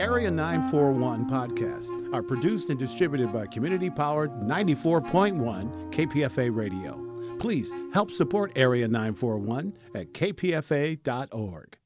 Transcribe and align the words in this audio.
Area 0.00 0.30
941 0.30 1.28
podcasts 1.28 2.14
are 2.14 2.22
produced 2.22 2.70
and 2.70 2.78
distributed 2.78 3.32
by 3.32 3.48
community 3.48 3.90
powered 3.90 4.30
94.1 4.30 5.92
KPFA 5.92 6.54
Radio. 6.54 7.36
Please 7.40 7.72
help 7.92 8.12
support 8.12 8.52
Area 8.54 8.86
941 8.86 9.72
at 9.96 10.12
kpfa.org. 10.12 11.76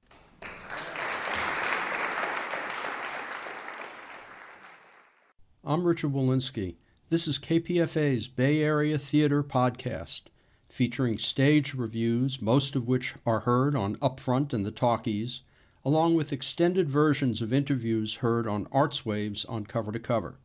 I'm 5.64 5.84
Richard 5.84 6.12
Wolinsky. 6.12 6.76
This 7.08 7.26
is 7.26 7.38
KPFA's 7.38 8.28
Bay 8.28 8.62
Area 8.62 8.98
Theater 8.98 9.42
Podcast, 9.42 10.24
featuring 10.68 11.16
stage 11.16 11.72
reviews, 11.72 12.42
most 12.42 12.76
of 12.76 12.86
which 12.86 13.14
are 13.24 13.40
heard 13.40 13.74
on 13.74 13.94
Upfront 13.96 14.52
and 14.52 14.66
the 14.66 14.70
Talkies, 14.70 15.40
along 15.84 16.14
with 16.14 16.32
extended 16.32 16.88
versions 16.88 17.42
of 17.42 17.52
interviews 17.52 18.16
heard 18.16 18.46
on 18.46 18.68
Arts 18.70 19.04
Waves 19.04 19.44
on 19.46 19.66
Cover 19.66 19.90
to 19.90 19.98
Cover. 19.98 20.36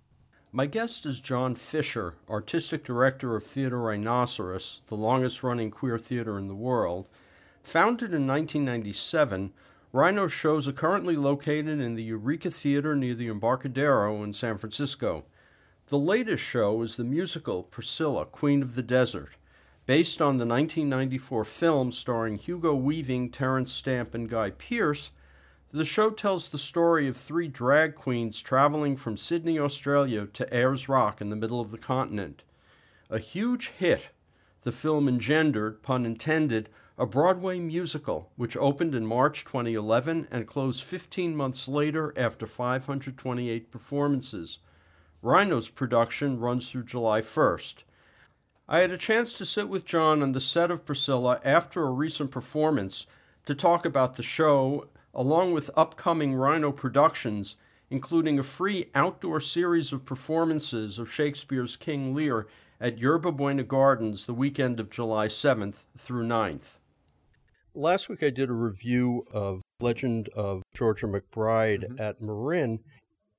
My 0.51 0.65
guest 0.65 1.05
is 1.05 1.19
John 1.19 1.53
Fisher, 1.53 2.15
Artistic 2.27 2.83
Director 2.83 3.35
of 3.35 3.43
Theater 3.43 3.79
Rhinoceros, 3.79 4.81
the 4.87 4.95
longest 4.95 5.43
running 5.43 5.69
queer 5.69 5.99
theater 5.99 6.39
in 6.39 6.47
the 6.47 6.55
world. 6.55 7.07
Founded 7.61 8.13
in 8.13 8.25
1997, 8.25 9.53
Rhino 9.93 10.27
shows 10.27 10.67
are 10.67 10.73
currently 10.73 11.15
located 11.15 11.79
in 11.79 11.93
the 11.93 12.03
Eureka 12.03 12.49
Theater 12.49 12.95
near 12.95 13.13
the 13.13 13.27
Embarcadero 13.27 14.23
in 14.23 14.33
San 14.33 14.57
Francisco. 14.57 15.25
The 15.87 15.99
latest 15.99 16.43
show 16.43 16.81
is 16.81 16.97
the 16.97 17.03
musical 17.03 17.63
Priscilla, 17.63 18.25
Queen 18.25 18.63
of 18.63 18.73
the 18.73 18.83
Desert, 18.83 19.29
based 19.85 20.21
on 20.21 20.37
the 20.37 20.45
1994 20.45 21.45
film 21.45 21.91
starring 21.91 22.37
Hugo 22.37 22.73
Weaving, 22.73 23.29
Terence 23.29 23.71
Stamp, 23.71 24.15
and 24.15 24.27
Guy 24.29 24.49
Pearce. 24.49 25.11
The 25.73 25.83
show 25.83 26.11
tells 26.11 26.47
the 26.47 26.57
story 26.57 27.09
of 27.09 27.17
three 27.17 27.49
drag 27.49 27.93
queens 27.93 28.41
traveling 28.41 28.95
from 28.95 29.17
Sydney, 29.17 29.59
Australia 29.59 30.25
to 30.27 30.53
Ayers 30.55 30.87
Rock 30.87 31.19
in 31.19 31.29
the 31.29 31.35
middle 31.35 31.59
of 31.59 31.71
the 31.71 31.77
continent. 31.77 32.43
A 33.09 33.19
huge 33.19 33.69
hit, 33.71 34.09
the 34.61 34.71
film 34.71 35.09
engendered, 35.09 35.83
pun 35.83 36.05
intended, 36.05 36.69
a 36.97 37.05
Broadway 37.05 37.59
musical, 37.59 38.31
which 38.37 38.55
opened 38.55 38.95
in 38.95 39.05
March 39.05 39.43
2011 39.43 40.29
and 40.31 40.47
closed 40.47 40.83
15 40.83 41.35
months 41.35 41.67
later 41.67 42.13
after 42.15 42.45
528 42.45 43.69
performances. 43.69 44.59
Rhino's 45.21 45.69
production 45.69 46.39
runs 46.39 46.71
through 46.71 46.85
July 46.85 47.19
1st. 47.19 47.83
I 48.69 48.79
had 48.79 48.91
a 48.91 48.97
chance 48.97 49.37
to 49.37 49.45
sit 49.45 49.67
with 49.67 49.85
John 49.85 50.23
on 50.23 50.31
the 50.31 50.39
set 50.39 50.71
of 50.71 50.85
Priscilla 50.85 51.41
after 51.43 51.83
a 51.83 51.91
recent 51.91 52.31
performance 52.31 53.05
to 53.45 53.53
talk 53.53 53.85
about 53.85 54.15
the 54.15 54.23
show, 54.23 54.87
along 55.13 55.53
with 55.53 55.69
upcoming 55.75 56.35
Rhino 56.35 56.71
productions, 56.71 57.55
including 57.89 58.37
a 58.37 58.43
free 58.43 58.89
outdoor 58.93 59.39
series 59.39 59.93
of 59.93 60.05
performances 60.05 60.99
of 60.99 61.11
Shakespeare's 61.11 61.75
King 61.75 62.13
Lear 62.13 62.47
at 62.79 62.97
Yerba 62.97 63.31
Buena 63.31 63.63
Gardens 63.63 64.25
the 64.25 64.33
weekend 64.33 64.79
of 64.79 64.89
July 64.89 65.27
7th 65.27 65.85
through 65.97 66.27
9th. 66.27 66.79
Last 67.73 68.09
week 68.09 68.23
I 68.23 68.29
did 68.29 68.49
a 68.49 68.53
review 68.53 69.23
of 69.31 69.61
Legend 69.79 70.29
of 70.29 70.63
Georgia 70.75 71.07
McBride 71.07 71.83
mm-hmm. 71.83 72.01
at 72.01 72.21
Marin. 72.21 72.79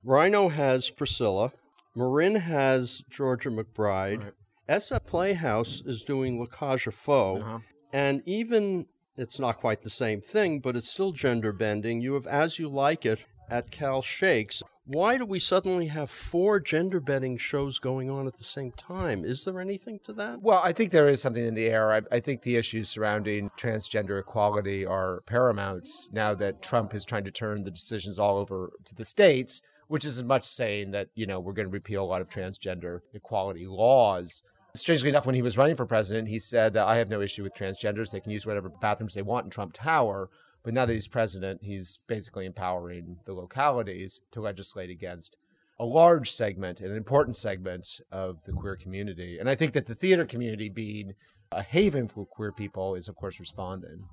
Rhino 0.03 0.49
has 0.49 0.89
Priscilla. 0.89 1.51
Marin 1.95 2.35
has 2.35 3.03
Georgia 3.09 3.49
McBride. 3.49 4.23
Right. 4.23 4.33
SF 4.69 5.05
Playhouse 5.05 5.81
is 5.85 6.03
doing 6.03 6.39
La 6.39 6.45
Cage 6.45 6.87
aux 6.87 6.91
Folles. 6.91 7.41
Uh-huh. 7.41 7.59
And 7.91 8.21
even, 8.25 8.85
it's 9.19 9.39
not 9.39 9.57
quite 9.57 9.81
the 9.81 9.89
same 9.89 10.21
thing, 10.21 10.61
but 10.61 10.75
it's 10.75 10.89
still 10.89 11.11
gender 11.11 11.51
bending. 11.51 12.01
You 12.01 12.13
have 12.13 12.25
As 12.25 12.57
You 12.57 12.69
Like 12.69 13.05
It 13.05 13.25
at 13.49 13.69
Cal 13.69 14.01
Shakes. 14.01 14.63
Why 14.85 15.17
do 15.17 15.25
we 15.25 15.39
suddenly 15.39 15.87
have 15.87 16.09
four 16.09 16.59
gender 16.59 16.99
bending 16.99 17.37
shows 17.37 17.77
going 17.79 18.09
on 18.09 18.27
at 18.27 18.37
the 18.37 18.43
same 18.43 18.71
time? 18.71 19.25
Is 19.25 19.43
there 19.43 19.59
anything 19.59 19.99
to 20.05 20.13
that? 20.13 20.41
Well, 20.41 20.61
I 20.63 20.71
think 20.71 20.91
there 20.91 21.09
is 21.09 21.21
something 21.21 21.45
in 21.45 21.53
the 21.53 21.67
air. 21.67 21.93
I, 21.93 22.01
I, 22.11 22.19
think 22.21 22.41
the 22.41 22.55
issues 22.55 22.89
surrounding 22.89 23.51
transgender 23.51 24.19
equality 24.19 24.85
are 24.85 25.21
paramount 25.27 25.87
now 26.11 26.33
that 26.35 26.63
Trump 26.63 26.95
is 26.95 27.05
trying 27.05 27.25
to 27.25 27.31
turn 27.31 27.63
the 27.63 27.69
decisions 27.69 28.17
all 28.17 28.37
over 28.37 28.71
to 28.85 28.95
the 28.95 29.05
states, 29.05 29.61
which 29.89 30.05
is 30.05 30.17
as 30.17 30.23
much 30.23 30.45
saying 30.45 30.91
that, 30.91 31.09
you 31.13 31.27
know, 31.27 31.39
we're 31.39 31.53
going 31.53 31.67
to 31.67 31.71
repeal 31.71 32.03
a 32.03 32.07
lot 32.07 32.21
of 32.21 32.29
transgender 32.29 33.01
equality 33.13 33.67
laws. 33.67 34.41
Strangely 34.75 35.09
enough, 35.09 35.25
when 35.25 35.35
he 35.35 35.41
was 35.41 35.57
running 35.57 35.75
for 35.75 35.85
president, 35.85 36.27
he 36.27 36.39
said 36.39 36.73
that 36.73 36.87
I 36.87 36.97
have 36.97 37.09
no 37.09 37.21
issue 37.21 37.43
with 37.43 37.55
transgenders. 37.55 38.11
They 38.11 38.19
can 38.19 38.31
use 38.31 38.45
whatever 38.45 38.69
bathrooms 38.69 39.15
they 39.15 39.21
want 39.21 39.45
in 39.45 39.49
Trump 39.49 39.73
Tower. 39.73 40.29
But 40.63 40.73
now 40.73 40.85
that 40.85 40.93
he's 40.93 41.07
president, 41.07 41.61
he's 41.63 41.99
basically 42.07 42.45
empowering 42.45 43.17
the 43.25 43.33
localities 43.33 44.21
to 44.31 44.41
legislate 44.41 44.89
against 44.89 45.37
a 45.79 45.85
large 45.85 46.31
segment, 46.31 46.81
an 46.81 46.95
important 46.95 47.37
segment 47.37 48.01
of 48.11 48.43
the 48.43 48.51
queer 48.51 48.75
community. 48.75 49.39
And 49.39 49.49
I 49.49 49.55
think 49.55 49.73
that 49.73 49.85
the 49.85 49.95
theater 49.95 50.25
community, 50.25 50.67
being 50.67 51.13
a 51.51 51.63
haven 51.63 52.07
for 52.07 52.25
queer 52.25 52.51
people, 52.51 52.95
is 52.95 53.07
of 53.07 53.15
course 53.15 53.39
responding. 53.39 54.03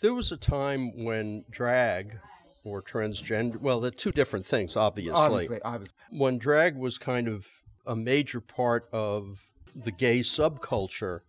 There 0.00 0.14
was 0.14 0.32
a 0.32 0.36
time 0.36 1.04
when 1.04 1.44
drag 1.50 2.18
or 2.64 2.82
transgender, 2.82 3.60
well, 3.60 3.80
they're 3.80 3.90
two 3.90 4.12
different 4.12 4.46
things, 4.46 4.76
obviously. 4.76 5.12
Obviously, 5.12 5.62
obviously. 5.62 5.96
When 6.10 6.38
drag 6.38 6.76
was 6.76 6.96
kind 6.98 7.28
of 7.28 7.46
a 7.86 7.94
major 7.94 8.40
part 8.40 8.88
of 8.92 9.46
the 9.82 9.90
gay 9.90 10.20
subculture. 10.20 11.20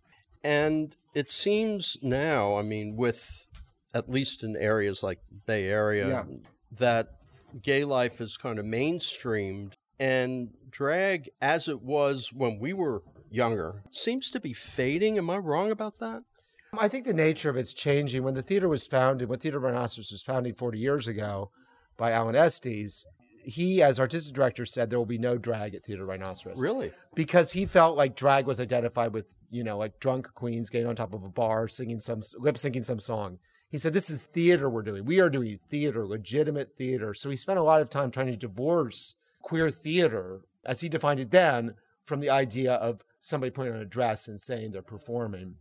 And 0.42 0.94
it 1.14 1.30
seems 1.30 1.96
now, 2.02 2.56
I 2.56 2.62
mean, 2.62 2.96
with 2.96 3.46
at 3.94 4.08
least 4.08 4.42
in 4.42 4.56
areas 4.56 5.02
like 5.02 5.20
Bay 5.46 5.66
Area, 5.66 6.08
yeah. 6.08 6.24
that 6.72 7.08
gay 7.60 7.84
life 7.84 8.20
is 8.20 8.36
kind 8.36 8.58
of 8.58 8.64
mainstreamed 8.64 9.72
and 9.98 10.50
drag 10.70 11.28
as 11.42 11.68
it 11.68 11.82
was 11.82 12.32
when 12.32 12.58
we 12.58 12.72
were 12.72 13.02
younger 13.30 13.82
seems 13.90 14.30
to 14.30 14.40
be 14.40 14.52
fading. 14.52 15.18
Am 15.18 15.30
I 15.30 15.36
wrong 15.36 15.70
about 15.70 15.98
that? 15.98 16.22
I 16.78 16.88
think 16.88 17.04
the 17.04 17.12
nature 17.12 17.50
of 17.50 17.56
it's 17.56 17.74
changing. 17.74 18.22
When 18.22 18.34
the 18.34 18.42
theater 18.42 18.68
was 18.68 18.86
founded, 18.86 19.28
when 19.28 19.40
Theater 19.40 19.58
Rhinoceros 19.58 20.12
was 20.12 20.22
founded 20.22 20.56
40 20.56 20.78
years 20.78 21.08
ago 21.08 21.50
by 21.96 22.12
Alan 22.12 22.36
Estes, 22.36 23.04
he, 23.42 23.82
as 23.82 23.98
artistic 23.98 24.34
director, 24.34 24.66
said 24.66 24.90
there 24.90 24.98
will 24.98 25.06
be 25.06 25.18
no 25.18 25.36
drag 25.36 25.74
at 25.74 25.84
Theater 25.84 26.04
Rhinoceros. 26.04 26.58
Really? 26.58 26.92
Because 27.14 27.52
he 27.52 27.66
felt 27.66 27.96
like 27.96 28.16
drag 28.16 28.46
was 28.46 28.60
identified 28.60 29.12
with, 29.12 29.36
you 29.50 29.64
know, 29.64 29.78
like 29.78 29.98
drunk 30.00 30.32
queens 30.34 30.70
getting 30.70 30.86
on 30.86 30.96
top 30.96 31.14
of 31.14 31.24
a 31.24 31.28
bar, 31.28 31.68
singing 31.68 32.00
some, 32.00 32.22
lip 32.38 32.56
syncing 32.56 32.84
some 32.84 33.00
song. 33.00 33.38
He 33.70 33.78
said, 33.78 33.92
This 33.92 34.10
is 34.10 34.22
theater 34.22 34.68
we're 34.68 34.82
doing. 34.82 35.04
We 35.04 35.20
are 35.20 35.30
doing 35.30 35.58
theater, 35.68 36.06
legitimate 36.06 36.74
theater. 36.76 37.14
So 37.14 37.30
he 37.30 37.36
spent 37.36 37.58
a 37.58 37.62
lot 37.62 37.80
of 37.80 37.88
time 37.88 38.10
trying 38.10 38.26
to 38.26 38.36
divorce 38.36 39.14
queer 39.42 39.70
theater, 39.70 40.42
as 40.64 40.80
he 40.80 40.88
defined 40.88 41.20
it 41.20 41.30
then, 41.30 41.74
from 42.04 42.20
the 42.20 42.30
idea 42.30 42.74
of 42.74 43.04
somebody 43.20 43.50
putting 43.50 43.72
on 43.72 43.80
a 43.80 43.84
dress 43.84 44.28
and 44.28 44.40
saying 44.40 44.72
they're 44.72 44.82
performing. 44.82 45.54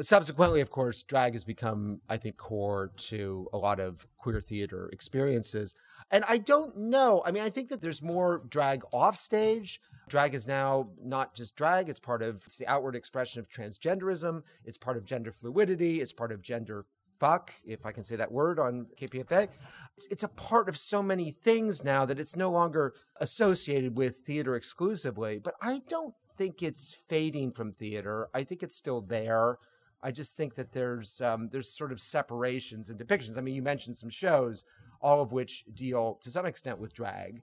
Subsequently, 0.00 0.60
of 0.60 0.70
course, 0.70 1.02
drag 1.02 1.32
has 1.32 1.44
become, 1.44 2.00
I 2.08 2.16
think, 2.16 2.36
core 2.36 2.92
to 2.96 3.48
a 3.52 3.58
lot 3.58 3.80
of 3.80 4.06
queer 4.16 4.40
theater 4.40 4.88
experiences. 4.92 5.74
And 6.10 6.24
I 6.28 6.38
don't 6.38 6.76
know. 6.76 7.22
I 7.26 7.32
mean, 7.32 7.42
I 7.42 7.50
think 7.50 7.68
that 7.68 7.80
there's 7.80 8.02
more 8.02 8.42
drag 8.48 8.82
off 8.92 9.16
stage. 9.16 9.80
Drag 10.08 10.34
is 10.34 10.46
now 10.46 10.88
not 11.02 11.34
just 11.34 11.54
drag, 11.54 11.88
it's 11.90 12.00
part 12.00 12.22
of 12.22 12.42
it's 12.46 12.56
the 12.56 12.66
outward 12.66 12.96
expression 12.96 13.40
of 13.40 13.48
transgenderism, 13.50 14.42
it's 14.64 14.78
part 14.78 14.96
of 14.96 15.04
gender 15.04 15.30
fluidity, 15.30 16.00
it's 16.00 16.14
part 16.14 16.32
of 16.32 16.40
gender 16.40 16.86
fuck, 17.18 17.52
if 17.64 17.84
I 17.84 17.92
can 17.92 18.04
say 18.04 18.16
that 18.16 18.32
word 18.32 18.58
on 18.58 18.86
KPFA. 18.98 19.48
It's, 19.96 20.06
it's 20.06 20.22
a 20.22 20.28
part 20.28 20.68
of 20.68 20.78
so 20.78 21.02
many 21.02 21.30
things 21.30 21.84
now 21.84 22.06
that 22.06 22.18
it's 22.18 22.36
no 22.36 22.50
longer 22.50 22.94
associated 23.20 23.96
with 23.96 24.18
theater 24.18 24.54
exclusively. 24.54 25.38
But 25.38 25.54
I 25.60 25.82
don't 25.88 26.14
think 26.36 26.62
it's 26.62 26.96
fading 27.08 27.52
from 27.52 27.72
theater. 27.72 28.28
I 28.32 28.44
think 28.44 28.62
it's 28.62 28.76
still 28.76 29.00
there. 29.00 29.58
I 30.02 30.12
just 30.12 30.36
think 30.36 30.54
that 30.54 30.72
there's 30.72 31.20
um, 31.20 31.48
there's 31.50 31.76
sort 31.76 31.90
of 31.90 32.00
separations 32.00 32.88
and 32.88 32.98
depictions. 32.98 33.36
I 33.36 33.40
mean, 33.40 33.56
you 33.56 33.62
mentioned 33.62 33.96
some 33.96 34.10
shows, 34.10 34.64
all 35.00 35.20
of 35.20 35.32
which 35.32 35.64
deal 35.72 36.18
to 36.22 36.30
some 36.30 36.46
extent 36.46 36.78
with 36.78 36.94
drag. 36.94 37.42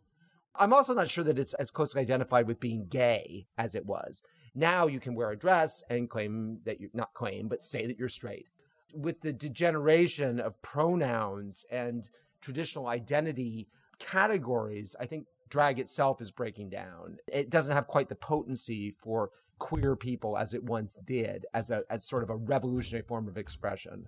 I'm 0.58 0.74
also 0.74 0.94
not 0.94 1.10
sure 1.10 1.24
that 1.26 1.40
it's 1.40 1.54
as 1.56 1.72
closely 1.72 2.02
identified 2.02 2.48
with 2.48 2.60
being 2.60 2.88
gay 2.88 3.48
as 3.58 3.76
it 3.76 3.86
was. 3.86 4.24
Now 4.54 4.88
you 4.88 5.02
can 5.02 5.16
wear 5.16 5.32
a 5.32 5.38
dress 5.38 5.84
and 5.90 6.10
claim 6.10 6.60
that 6.66 6.80
you're 6.80 6.90
not 6.94 7.14
claim, 7.14 7.50
but 7.50 7.64
say 7.64 7.86
that 7.88 8.00
you're 8.00 8.08
straight 8.08 8.48
with 8.96 9.22
the 9.22 9.34
degeneration 9.34 10.40
of 10.40 10.62
pronouns 10.62 11.66
and 11.70 12.10
traditional 12.42 12.88
identity 12.88 13.68
categories, 14.00 14.96
I 15.00 15.06
think 15.06 15.28
drag 15.50 15.80
itself 15.80 16.22
is 16.22 16.32
breaking 16.32 16.70
down. 16.70 17.18
It 17.28 17.50
doesn't 17.50 17.76
have 17.76 17.88
quite 17.88 18.10
the 18.10 18.16
potency 18.16 18.92
for 18.92 19.32
queer 19.60 19.96
people 19.96 20.38
as 20.38 20.54
it 20.54 20.64
once 20.64 20.98
did, 21.06 21.46
as 21.54 21.72
a 21.72 21.84
as 21.90 22.08
sort 22.08 22.24
of 22.24 22.30
a 22.30 22.36
revolutionary 22.36 23.06
form 23.06 23.28
of 23.28 23.38
expression. 23.38 24.06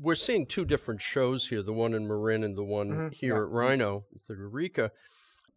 We're 0.00 0.14
seeing 0.14 0.46
two 0.46 0.64
different 0.64 1.00
shows 1.00 1.48
here, 1.48 1.62
the 1.62 1.72
one 1.72 1.94
in 1.94 2.06
Marin 2.06 2.44
and 2.44 2.56
the 2.56 2.64
one 2.64 2.90
mm-hmm. 2.90 3.08
here 3.10 3.36
yeah. 3.36 3.42
at 3.42 3.48
Rhino, 3.48 4.04
the 4.28 4.34
Eureka. 4.34 4.90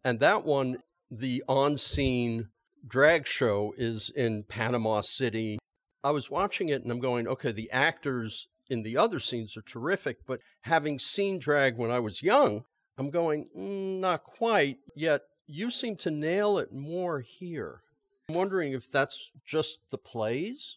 And 0.04 0.20
that 0.20 0.44
one, 0.44 0.78
the 1.10 1.42
on 1.48 1.76
scene 1.76 2.48
drag 2.86 3.26
show 3.26 3.74
is 3.76 4.10
in 4.10 4.44
Panama 4.44 5.00
City, 5.00 5.58
I 6.04 6.10
was 6.10 6.30
watching 6.30 6.68
it 6.68 6.82
and 6.82 6.90
I'm 6.90 7.00
going, 7.00 7.26
okay, 7.26 7.52
the 7.52 7.70
actors 7.72 8.48
in 8.70 8.82
the 8.82 8.96
other 8.96 9.18
scenes 9.18 9.56
are 9.56 9.62
terrific, 9.62 10.18
but 10.26 10.40
having 10.62 10.98
seen 10.98 11.38
drag 11.38 11.76
when 11.76 11.90
I 11.90 11.98
was 11.98 12.22
young, 12.22 12.64
I'm 12.96 13.10
going, 13.10 13.48
mm, 13.56 14.00
not 14.00 14.24
quite, 14.24 14.78
yet 14.94 15.22
you 15.46 15.70
seem 15.70 15.96
to 15.96 16.10
nail 16.10 16.58
it 16.58 16.72
more 16.72 17.20
here. 17.20 17.82
I'm 18.28 18.34
wondering 18.34 18.72
if 18.72 18.90
that's 18.90 19.32
just 19.44 19.78
the 19.90 19.98
plays? 19.98 20.76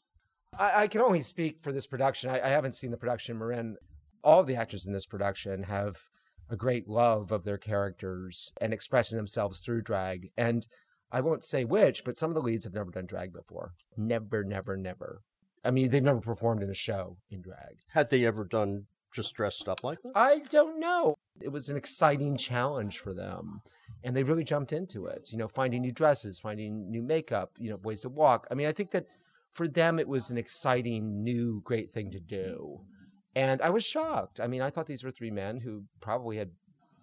I, 0.58 0.84
I 0.84 0.88
can 0.88 1.02
only 1.02 1.22
speak 1.22 1.60
for 1.60 1.72
this 1.72 1.88
production. 1.88 2.30
I, 2.30 2.42
I 2.42 2.50
haven't 2.50 2.76
seen 2.76 2.92
the 2.92 2.98
production, 2.98 3.38
Marin. 3.38 3.78
All 4.24 4.40
of 4.40 4.48
the 4.48 4.56
actors 4.56 4.86
in 4.86 4.94
this 4.94 5.06
production 5.06 5.64
have 5.64 5.98
a 6.50 6.56
great 6.56 6.88
love 6.88 7.32
of 7.32 7.44
their 7.44 7.58
characters 7.58 8.52
and 8.60 8.74
expressing 8.74 9.18
themselves 9.18 9.60
through 9.60 9.82
drag. 9.82 10.30
And 10.38 10.68
I 11.12 11.22
won't 11.22 11.44
say 11.44 11.64
which, 11.66 12.04
but 12.04 12.18
some 12.18 12.30
of 12.30 12.36
the 12.36 12.42
leads 12.42 12.66
have 12.66 12.74
never 12.74 12.92
done 12.92 13.06
drag 13.06 13.34
before. 13.34 13.74
Never, 13.98 14.44
never, 14.44 14.78
never. 14.78 15.22
I 15.64 15.72
mean, 15.72 15.90
they've 15.90 16.04
never 16.04 16.22
performed 16.22 16.64
in 16.64 16.70
a 16.70 16.76
show 16.76 17.18
in 17.30 17.42
drag. 17.42 17.78
Had 17.90 18.10
they 18.10 18.26
ever 18.26 18.44
done 18.44 18.86
just 19.14 19.34
dressed 19.34 19.68
up 19.68 19.84
like 19.84 20.02
that? 20.04 20.14
I 20.16 20.40
don't 20.50 20.80
know. 20.80 21.16
It 21.40 21.52
was 21.52 21.70
an 21.70 21.78
exciting 21.78 22.38
challenge 22.38 23.00
for 23.00 23.14
them. 23.14 23.62
And 24.04 24.16
they 24.16 24.24
really 24.24 24.44
jumped 24.44 24.74
into 24.74 25.06
it, 25.06 25.30
you 25.32 25.38
know, 25.38 25.48
finding 25.48 25.82
new 25.82 25.92
dresses, 25.92 26.40
finding 26.40 26.90
new 26.90 27.04
makeup, 27.04 27.52
you 27.60 27.70
know, 27.70 27.78
ways 27.84 28.02
to 28.02 28.10
walk. 28.10 28.48
I 28.50 28.56
mean, 28.56 28.68
I 28.68 28.72
think 28.72 28.92
that 28.92 29.06
for 29.52 29.68
them, 29.68 30.00
it 30.00 30.08
was 30.08 30.30
an 30.30 30.38
exciting, 30.38 31.24
new, 31.24 31.62
great 31.64 31.92
thing 31.92 32.12
to 32.12 32.20
do. 32.20 32.80
Mm-hmm. 32.80 32.86
And 33.36 33.62
I 33.62 33.70
was 33.70 33.86
shocked. 33.86 34.40
I 34.40 34.48
mean, 34.48 34.62
I 34.62 34.70
thought 34.70 34.88
these 34.88 35.04
were 35.04 35.12
three 35.12 35.32
men 35.32 35.60
who 35.60 35.84
probably 36.02 36.38
had 36.38 36.52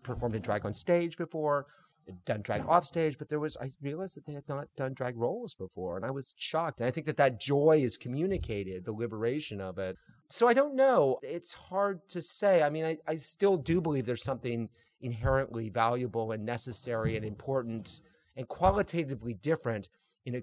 performed 0.03 0.35
in 0.35 0.43
drag 0.43 0.65
on 0.67 0.73
stage 0.73 1.17
before, 1.17 1.67
done 2.25 2.43
drag 2.43 2.67
off 2.67 2.85
stage, 2.85 3.19
but 3.19 3.29
there 3.29 3.41
was, 3.41 3.56
I 3.61 3.71
realized 3.83 4.17
that 4.17 4.27
they 4.27 4.33
had 4.33 4.49
not 4.49 4.69
done 4.77 4.95
drag 4.95 5.17
roles 5.17 5.55
before. 5.55 5.97
And 5.97 6.05
I 6.05 6.11
was 6.11 6.35
shocked. 6.39 6.81
And 6.81 6.89
I 6.89 6.91
think 6.91 7.06
that 7.06 7.17
that 7.19 7.41
joy 7.41 7.81
is 7.83 7.97
communicated, 7.97 8.85
the 8.85 8.93
liberation 8.93 9.61
of 9.61 9.79
it. 9.79 9.97
So 10.31 10.49
I 10.49 10.55
don't 10.55 10.77
know. 10.77 11.19
It's 11.23 11.53
hard 11.53 12.00
to 12.09 12.23
say. 12.23 12.62
I 12.62 12.71
mean, 12.71 12.85
I, 12.85 12.99
I 13.06 13.17
still 13.17 13.56
do 13.56 13.81
believe 13.81 14.06
there's 14.06 14.25
something 14.25 14.69
inherently 15.00 15.69
valuable 15.69 16.33
and 16.33 16.45
necessary 16.45 17.17
and 17.17 17.25
important 17.25 18.00
and 18.37 18.47
qualitatively 18.49 19.35
different 19.35 19.89
in 20.29 20.35
a 20.35 20.43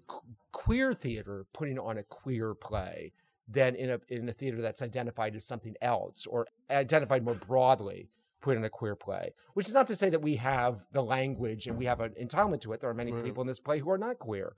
queer 0.52 0.94
theater 0.94 1.46
putting 1.54 1.78
on 1.78 2.00
a 2.00 2.04
queer 2.04 2.56
play 2.56 3.14
than 3.48 3.76
in 3.76 3.92
a 3.92 4.00
in 4.10 4.28
a 4.28 4.34
theater 4.34 4.60
that's 4.60 4.82
identified 4.82 5.36
as 5.36 5.46
something 5.46 5.76
else 5.80 6.26
or 6.26 6.48
identified 6.72 7.24
more 7.24 7.36
broadly 7.36 8.10
put 8.42 8.58
in 8.58 8.64
a 8.64 8.70
queer 8.70 8.96
play. 8.96 9.32
Which 9.54 9.68
is 9.68 9.76
not 9.76 9.86
to 9.88 9.96
say 9.96 10.10
that 10.10 10.24
we 10.24 10.38
have 10.38 10.88
the 10.92 11.04
language 11.04 11.68
and 11.68 11.78
we 11.78 11.86
have 11.86 12.00
an 12.00 12.14
entitlement 12.20 12.62
to 12.62 12.74
it. 12.74 12.82
There 12.82 12.90
are 12.90 12.96
many 12.96 13.12
people 13.12 13.42
in 13.42 13.48
this 13.48 13.60
play 13.60 13.78
who 13.80 13.92
are 13.92 13.98
not 13.98 14.18
queer. 14.18 14.56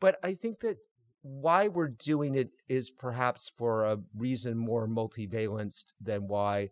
But 0.00 0.18
I 0.22 0.32
think 0.34 0.60
that 0.60 0.78
why 1.20 1.68
we're 1.68 1.88
doing 1.88 2.34
it 2.34 2.50
is 2.66 2.90
perhaps 2.90 3.50
for 3.56 3.84
a 3.84 3.98
reason 4.16 4.56
more 4.56 4.88
multivalenced 4.88 5.92
than 6.00 6.26
why 6.26 6.70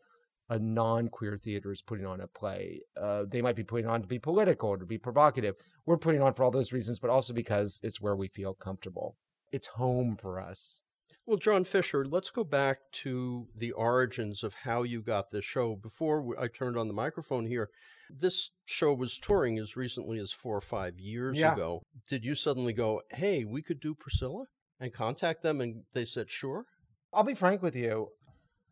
a 0.52 0.58
non-queer 0.58 1.38
theater 1.38 1.72
is 1.72 1.80
putting 1.80 2.04
on 2.04 2.20
a 2.20 2.26
play. 2.26 2.82
Uh, 3.00 3.24
they 3.26 3.40
might 3.40 3.56
be 3.56 3.64
putting 3.64 3.86
on 3.86 4.02
to 4.02 4.06
be 4.06 4.18
political 4.18 4.68
or 4.68 4.76
to 4.76 4.84
be 4.84 4.98
provocative. 4.98 5.56
We're 5.86 5.96
putting 5.96 6.20
on 6.20 6.34
for 6.34 6.44
all 6.44 6.50
those 6.50 6.74
reasons, 6.74 6.98
but 6.98 7.08
also 7.08 7.32
because 7.32 7.80
it's 7.82 8.02
where 8.02 8.14
we 8.14 8.28
feel 8.28 8.52
comfortable. 8.52 9.16
It's 9.50 9.68
home 9.68 10.18
for 10.20 10.38
us. 10.38 10.82
Well, 11.24 11.38
John 11.38 11.64
Fisher, 11.64 12.04
let's 12.04 12.28
go 12.28 12.44
back 12.44 12.80
to 13.04 13.46
the 13.56 13.72
origins 13.72 14.42
of 14.42 14.54
how 14.64 14.82
you 14.82 15.00
got 15.00 15.30
this 15.30 15.44
show. 15.44 15.74
Before 15.74 16.36
I 16.38 16.48
turned 16.48 16.76
on 16.76 16.86
the 16.88 16.94
microphone 16.94 17.46
here, 17.46 17.70
this 18.10 18.50
show 18.66 18.92
was 18.92 19.18
touring 19.18 19.58
as 19.58 19.74
recently 19.74 20.18
as 20.18 20.32
four 20.32 20.56
or 20.56 20.60
five 20.60 20.98
years 20.98 21.38
yeah. 21.38 21.54
ago. 21.54 21.80
Did 22.08 22.26
you 22.26 22.34
suddenly 22.34 22.74
go, 22.74 23.00
hey, 23.12 23.44
we 23.44 23.62
could 23.62 23.80
do 23.80 23.94
Priscilla 23.94 24.44
and 24.78 24.92
contact 24.92 25.42
them? 25.42 25.62
And 25.62 25.84
they 25.94 26.04
said, 26.04 26.28
sure. 26.28 26.66
I'll 27.14 27.24
be 27.24 27.34
frank 27.34 27.62
with 27.62 27.76
you. 27.76 28.08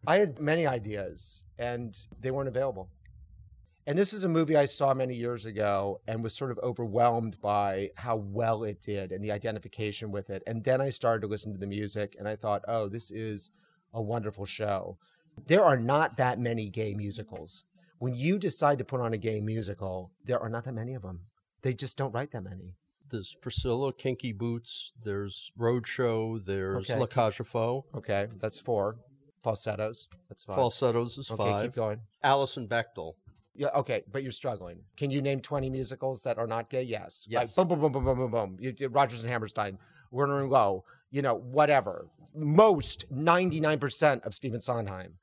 I 0.07 0.19
had 0.19 0.39
many 0.39 0.67
ideas 0.67 1.45
and 1.59 1.97
they 2.21 2.31
weren't 2.31 2.49
available. 2.49 2.89
And 3.87 3.99
this 3.99 4.13
is 4.13 4.25
a 4.25 4.29
movie 4.29 4.57
I 4.57 4.67
saw 4.67 4.95
many 4.95 5.15
years 5.15 5.47
ago 5.47 6.01
and 6.07 6.23
was 6.23 6.35
sort 6.35 6.51
of 6.51 6.59
overwhelmed 6.63 7.41
by 7.41 7.91
how 7.97 8.17
well 8.17 8.65
it 8.65 8.81
did 8.81 9.11
and 9.11 9.25
the 9.25 9.33
identification 9.33 10.13
with 10.13 10.31
it. 10.31 10.43
And 10.47 10.63
then 10.63 10.81
I 10.81 10.91
started 10.91 11.23
to 11.23 11.27
listen 11.27 11.53
to 11.53 11.59
the 11.59 11.67
music 11.67 12.15
and 12.19 12.29
I 12.29 12.37
thought, 12.37 12.65
oh, 12.69 12.89
this 12.89 13.11
is 13.11 13.51
a 13.93 14.01
wonderful 14.01 14.45
show. 14.45 14.99
There 15.47 15.65
are 15.65 15.79
not 15.79 16.19
that 16.19 16.39
many 16.39 16.69
gay 16.69 16.95
musicals. 16.95 17.65
When 17.99 18.15
you 18.15 18.39
decide 18.39 18.79
to 18.79 18.85
put 18.85 19.01
on 19.01 19.13
a 19.13 19.19
gay 19.19 19.41
musical, 19.41 20.13
there 20.25 20.39
are 20.39 20.49
not 20.49 20.65
that 20.65 20.75
many 20.75 20.95
of 20.95 21.03
them. 21.03 21.21
They 21.63 21.75
just 21.75 21.99
don't 21.99 22.13
write 22.13 22.31
that 22.33 22.45
many. 22.45 22.77
There's 23.11 23.35
Priscilla, 23.41 23.93
Kinky 23.93 24.33
Boots, 24.33 24.93
there's 25.03 25.51
Roadshow, 25.59 26.45
there's 26.45 26.89
okay. 26.91 26.99
La 26.99 27.07
Cage 27.07 27.41
aux 27.41 27.45
Folles. 27.45 27.85
Okay, 27.95 28.29
that's 28.41 28.61
four. 28.61 28.99
Falsettos, 29.43 30.09
that's 30.29 30.45
five. 30.45 30.57
Falsettos 30.57 31.19
is 31.19 31.31
okay, 31.31 31.51
five. 31.51 31.63
keep 31.65 31.75
going. 31.75 32.01
Alison 32.23 32.69
Bechdel. 32.69 33.15
Yeah, 33.55 33.69
okay, 33.75 34.05
but 34.11 34.23
you're 34.23 34.33
struggling. 34.33 34.81
Can 34.97 35.11
you 35.11 35.21
name 35.21 35.41
20 35.41 35.71
musicals 35.71 36.23
that 36.23 36.39
are 36.39 36.47
not 36.47 36.71
gay? 36.71 36.83
Yes. 36.83 37.27
Yes. 37.29 37.57
Like 37.57 37.69
boom, 37.69 37.81
boom, 37.81 37.93
boom, 37.93 37.93
boom, 37.93 38.05
boom, 38.05 38.19
boom, 38.19 38.31
boom. 38.31 38.57
You 38.61 38.73
did 38.73 38.89
Rodgers 38.95 39.23
and 39.23 39.31
Hammerstein, 39.31 39.79
Lerner 40.13 40.41
and 40.41 40.51
Loewe, 40.51 40.85
you 41.11 41.23
know, 41.23 41.35
whatever. 41.35 42.07
Most 42.35 43.13
99% 43.13 44.25
of 44.25 44.35
Stephen 44.35 44.61
Sondheim, 44.61 45.15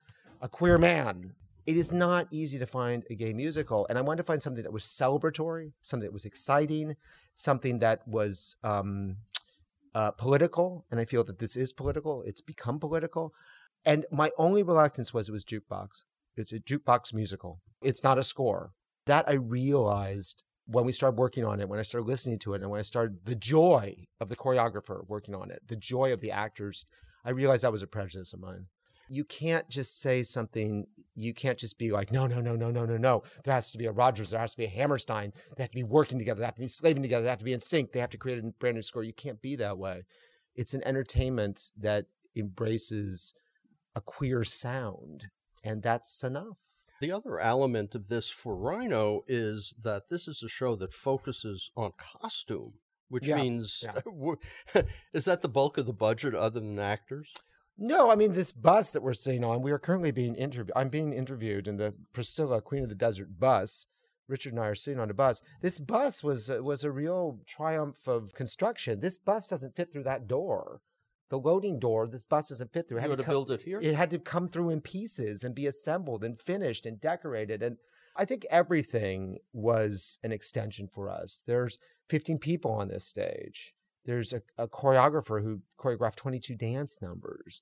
a 0.42 0.50
queer 0.50 0.78
man. 0.78 1.34
It 1.66 1.78
is 1.78 1.92
not 1.92 2.28
easy 2.32 2.60
to 2.60 2.66
find 2.66 3.04
a 3.10 3.16
gay 3.16 3.34
musical. 3.34 3.86
And 3.90 3.98
I 3.98 4.02
wanted 4.02 4.18
to 4.18 4.24
find 4.24 4.42
something 4.42 4.64
that 4.64 4.72
was 4.72 4.84
celebratory, 4.84 5.74
something 5.82 6.06
that 6.06 6.14
was 6.14 6.26
exciting, 6.26 6.96
something 7.34 7.80
that 7.80 8.08
was 8.08 8.56
um, 8.64 9.18
uh, 9.94 10.12
political. 10.12 10.86
And 10.92 11.00
I 11.00 11.06
feel 11.06 11.24
that 11.26 11.40
this 11.40 11.58
is 11.58 11.74
political. 11.74 12.24
It's 12.24 12.40
become 12.40 12.80
political. 12.80 13.34
And 13.86 14.06
my 14.12 14.32
only 14.38 14.64
reluctance 14.64 15.14
was 15.14 15.30
it 15.30 15.32
was 15.32 15.46
jukebox. 15.46 16.04
It's 16.36 16.52
a 16.52 16.60
jukebox 16.60 17.14
musical. 17.14 17.62
It's 17.82 18.04
not 18.04 18.18
a 18.18 18.24
score. 18.24 18.72
That 19.06 19.28
I 19.28 19.34
realized 19.34 20.44
when 20.66 20.86
we 20.86 20.92
started 20.92 21.18
working 21.18 21.46
on 21.46 21.60
it, 21.60 21.70
when 21.70 21.80
I 21.80 21.84
started 21.84 22.08
listening 22.08 22.40
to 22.40 22.54
it, 22.54 22.62
and 22.62 22.70
when 22.70 22.80
I 22.80 22.84
started 22.84 23.18
the 23.24 23.36
joy 23.36 23.96
of 24.20 24.30
the 24.30 24.36
choreographer 24.36 25.08
working 25.08 25.34
on 25.34 25.50
it, 25.50 25.62
the 25.68 25.78
joy 25.78 26.12
of 26.12 26.20
the 26.20 26.32
actors, 26.32 26.86
I 27.26 27.32
realized 27.32 27.64
that 27.64 27.72
was 27.72 27.84
a 27.84 27.88
prejudice 27.88 28.34
of 28.34 28.42
mine. 28.42 28.66
You 29.10 29.24
can't 29.24 29.68
just 29.70 30.02
say 30.02 30.22
something, 30.24 30.86
you 31.16 31.34
can't 31.34 31.58
just 31.58 31.78
be 31.78 31.92
like, 31.92 32.12
no, 32.12 32.28
no, 32.28 32.42
no, 32.42 32.58
no, 32.58 32.70
no, 32.70 32.86
no, 32.86 32.98
no. 32.98 33.24
There 33.46 33.54
has 33.54 33.72
to 33.72 33.78
be 33.78 33.86
a 33.86 33.92
Rodgers, 33.92 34.32
there 34.32 34.40
has 34.42 34.52
to 34.52 34.58
be 34.58 34.66
a 34.66 34.70
Hammerstein. 34.70 35.32
They 35.56 35.64
have 35.64 35.72
to 35.72 35.76
be 35.76 35.84
working 35.84 36.20
together, 36.20 36.40
they 36.40 36.46
have 36.46 36.56
to 36.56 36.62
be 36.62 36.68
slaving 36.68 37.02
together, 37.02 37.24
they 37.24 37.30
have 37.30 37.40
to 37.40 37.46
be 37.46 37.54
in 37.54 37.62
sync, 37.62 37.94
they 37.94 38.02
have 38.02 38.10
to 38.10 38.18
create 38.18 38.40
a 38.40 38.52
brand 38.60 38.76
new 38.76 38.82
score. 38.82 39.04
You 39.04 39.14
can't 39.14 39.42
be 39.42 39.56
that 39.56 39.78
way. 39.78 40.04
It's 40.56 40.74
an 40.74 40.84
entertainment 40.86 41.72
that 41.78 42.08
embraces 42.36 43.34
a 43.98 44.02
queer 44.02 44.44
sound 44.44 45.26
and 45.64 45.82
that's 45.82 46.24
enough. 46.24 46.60
The 47.02 47.12
other 47.12 47.40
element 47.40 47.96
of 47.96 48.08
this 48.08 48.30
for 48.30 48.56
Rhino 48.56 49.24
is 49.28 49.74
that 49.84 50.10
this 50.10 50.28
is 50.28 50.44
a 50.44 50.48
show 50.48 50.76
that 50.76 50.94
focuses 50.94 51.72
on 51.76 51.92
costume, 51.98 52.74
which 53.10 53.28
yeah, 53.28 53.36
means 53.36 53.84
yeah. 53.84 54.84
is 55.14 55.26
that 55.26 55.42
the 55.42 55.50
bulk 55.50 55.80
of 55.80 55.88
the 55.88 55.94
budget 55.94 56.36
other 56.36 56.60
than 56.60 56.78
actors? 56.78 57.34
No, 57.76 58.12
I 58.12 58.16
mean 58.16 58.34
this 58.34 58.52
bus 58.52 58.92
that 58.92 59.02
we're 59.02 59.14
sitting 59.14 59.44
on. 59.44 59.64
We 59.64 59.72
are 59.72 59.80
currently 59.80 60.12
being 60.12 60.36
interviewed. 60.36 60.72
I'm 60.76 60.90
being 60.90 61.12
interviewed 61.12 61.68
in 61.68 61.78
the 61.78 61.94
Priscilla 62.14 62.62
Queen 62.62 62.84
of 62.84 62.90
the 62.90 62.96
Desert 62.96 63.40
bus. 63.40 63.88
Richard 64.28 64.54
and 64.54 64.62
I 64.62 64.68
are 64.68 64.76
sitting 64.76 65.00
on 65.00 65.10
a 65.10 65.14
bus. 65.14 65.42
This 65.62 65.80
bus 65.80 66.24
was 66.24 66.50
was 66.50 66.84
a 66.84 66.92
real 66.92 67.40
triumph 67.48 68.08
of 68.08 68.34
construction. 68.34 69.00
This 69.00 69.18
bus 69.18 69.48
doesn't 69.48 69.76
fit 69.76 69.92
through 69.92 70.04
that 70.04 70.28
door 70.28 70.82
the 71.30 71.40
loading 71.40 71.80
door 71.80 72.08
this 72.08 72.26
bus 72.26 72.50
doesn't 72.50 72.72
fit 72.72 72.88
through. 72.88 73.00
It 73.00 73.02
had 73.02 73.12
to, 73.12 73.18
to 73.18 73.24
come, 73.24 73.34
build 73.34 73.52
it 73.52 73.62
here. 73.62 73.80
It 73.82 73.96
had 73.96 74.10
to 74.12 74.20
come 74.20 74.48
through 74.48 74.70
in 74.70 74.82
pieces 74.82 75.44
and 75.44 75.54
be 75.54 75.68
assembled 75.68 76.24
and 76.24 76.40
finished 76.40 76.86
and 76.86 77.00
decorated. 77.00 77.62
And 77.62 77.78
I 78.16 78.26
think 78.26 78.46
everything 78.50 79.40
was 79.54 80.18
an 80.24 80.32
extension 80.32 80.88
for 80.88 81.10
us. 81.10 81.44
There's 81.46 81.80
15 82.10 82.38
people 82.38 82.72
on 82.72 82.88
this 82.88 83.06
stage. 83.06 83.74
There's 84.06 84.32
a, 84.32 84.42
a 84.58 84.68
choreographer 84.68 85.44
who 85.44 85.62
choreographed 85.78 86.16
22 86.16 86.56
dance 86.56 87.00
numbers. 87.02 87.62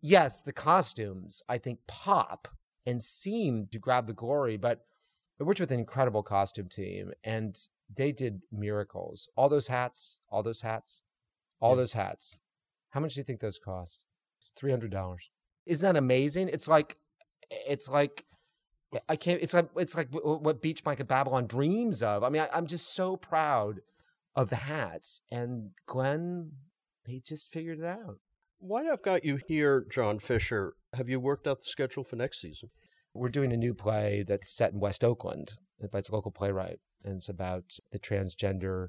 Yes, 0.00 0.42
the 0.42 0.52
costumes 0.52 1.42
I 1.48 1.58
think 1.58 1.78
pop 1.86 2.48
and 2.86 3.02
seem 3.02 3.68
to 3.72 3.78
grab 3.78 4.06
the 4.06 4.12
glory, 4.12 4.56
but 4.56 4.84
I 5.40 5.44
worked 5.44 5.60
with 5.60 5.70
an 5.70 5.80
incredible 5.80 6.22
costume 6.22 6.68
team 6.68 7.12
and 7.24 7.56
they 7.94 8.12
did 8.12 8.42
miracles. 8.52 9.28
All 9.34 9.48
those 9.48 9.68
hats, 9.68 10.18
all 10.28 10.42
those 10.42 10.60
hats, 10.60 11.02
all 11.60 11.74
those 11.74 11.94
hats 11.94 12.38
how 12.90 13.00
much 13.00 13.14
do 13.14 13.20
you 13.20 13.24
think 13.24 13.40
those 13.40 13.58
cost? 13.58 14.04
Three 14.56 14.70
hundred 14.70 14.90
dollars. 14.90 15.30
Isn't 15.66 15.84
that 15.84 15.98
amazing? 15.98 16.48
It's 16.48 16.66
like, 16.66 16.96
it's 17.50 17.88
like, 17.88 18.24
I 19.08 19.16
can't. 19.16 19.42
It's 19.42 19.52
like 19.52 19.68
it's 19.76 19.96
like 19.96 20.08
what 20.10 20.62
Beach 20.62 20.82
Mike 20.84 21.00
of 21.00 21.08
Babylon 21.08 21.46
dreams 21.46 22.02
of. 22.02 22.24
I 22.24 22.30
mean, 22.30 22.42
I, 22.42 22.48
I'm 22.52 22.66
just 22.66 22.94
so 22.94 23.16
proud 23.16 23.80
of 24.34 24.48
the 24.48 24.56
hats, 24.56 25.20
and 25.30 25.70
Glenn, 25.86 26.52
he 27.06 27.20
just 27.20 27.52
figured 27.52 27.80
it 27.80 27.84
out. 27.84 28.16
Why 28.58 28.88
I've 28.88 29.02
got 29.02 29.24
you 29.24 29.38
here, 29.46 29.84
John 29.90 30.18
Fisher? 30.18 30.74
Have 30.94 31.08
you 31.08 31.20
worked 31.20 31.46
out 31.46 31.58
the 31.58 31.66
schedule 31.66 32.02
for 32.02 32.16
next 32.16 32.40
season? 32.40 32.70
We're 33.14 33.28
doing 33.28 33.52
a 33.52 33.56
new 33.56 33.74
play 33.74 34.24
that's 34.26 34.48
set 34.48 34.72
in 34.72 34.80
West 34.80 35.04
Oakland 35.04 35.52
by 35.92 35.98
its 35.98 36.10
local 36.10 36.30
playwright, 36.30 36.78
and 37.04 37.16
it's 37.18 37.28
about 37.28 37.76
the 37.92 37.98
transgender 37.98 38.88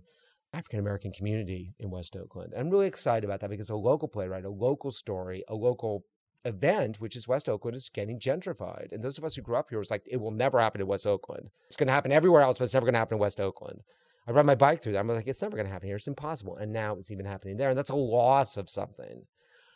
African 0.53 0.79
American 0.79 1.12
community 1.12 1.74
in 1.79 1.91
West 1.91 2.15
Oakland. 2.15 2.53
I'm 2.58 2.70
really 2.70 2.88
excited 2.88 3.24
about 3.24 3.39
that 3.41 3.50
because 3.50 3.70
a 3.70 3.75
local 3.75 4.08
playwright, 4.08 4.46
a 4.46 4.50
local 4.50 4.91
story, 4.91 5.44
a 5.48 5.56
local 5.56 6.06
event, 6.46 7.00
which 7.00 7.15
is 7.15 7.27
West 7.27 7.50
Oakland, 7.50 7.75
is 7.75 7.89
getting 7.94 8.20
gentrified. 8.20 8.91
And 8.91 9.03
those 9.03 9.18
of 9.18 9.24
us 9.24 9.36
who 9.36 9.41
grew 9.41 9.58
up 9.58 9.70
here 9.70 9.79
was 9.79 9.91
like, 9.91 10.03
it 10.10 10.18
will 10.18 10.32
never 10.32 10.60
happen 10.60 10.82
in 10.82 10.88
West 10.88 11.06
Oakland. 11.06 11.50
It's 11.68 11.75
going 11.75 11.88
to 11.88 11.94
happen 11.94 12.12
everywhere 12.12 12.41
else, 12.41 12.58
but 12.58 12.63
it's 12.63 12.74
never 12.74 12.86
going 12.86 12.94
to 12.94 13.00
happen 13.00 13.15
in 13.15 13.22
West 13.22 13.39
Oakland. 13.39 13.82
I 14.27 14.32
ride 14.32 14.46
my 14.46 14.56
bike 14.56 14.82
through 14.82 14.94
there. 14.94 15.01
I'm 15.01 15.08
like, 15.08 15.27
it's 15.27 15.41
never 15.41 15.56
going 15.56 15.65
to 15.65 15.72
happen 15.72 15.88
here. 15.88 15.98
It's 15.98 16.08
impossible. 16.08 16.56
And 16.56 16.72
now 16.72 16.96
it's 16.96 17.12
even 17.12 17.25
happening 17.25 17.58
there. 17.58 17.70
And 17.70 17.77
that's 17.77 17.89
a 17.89 17.96
loss 17.96 18.58
of 18.58 18.70
something. 18.70 19.25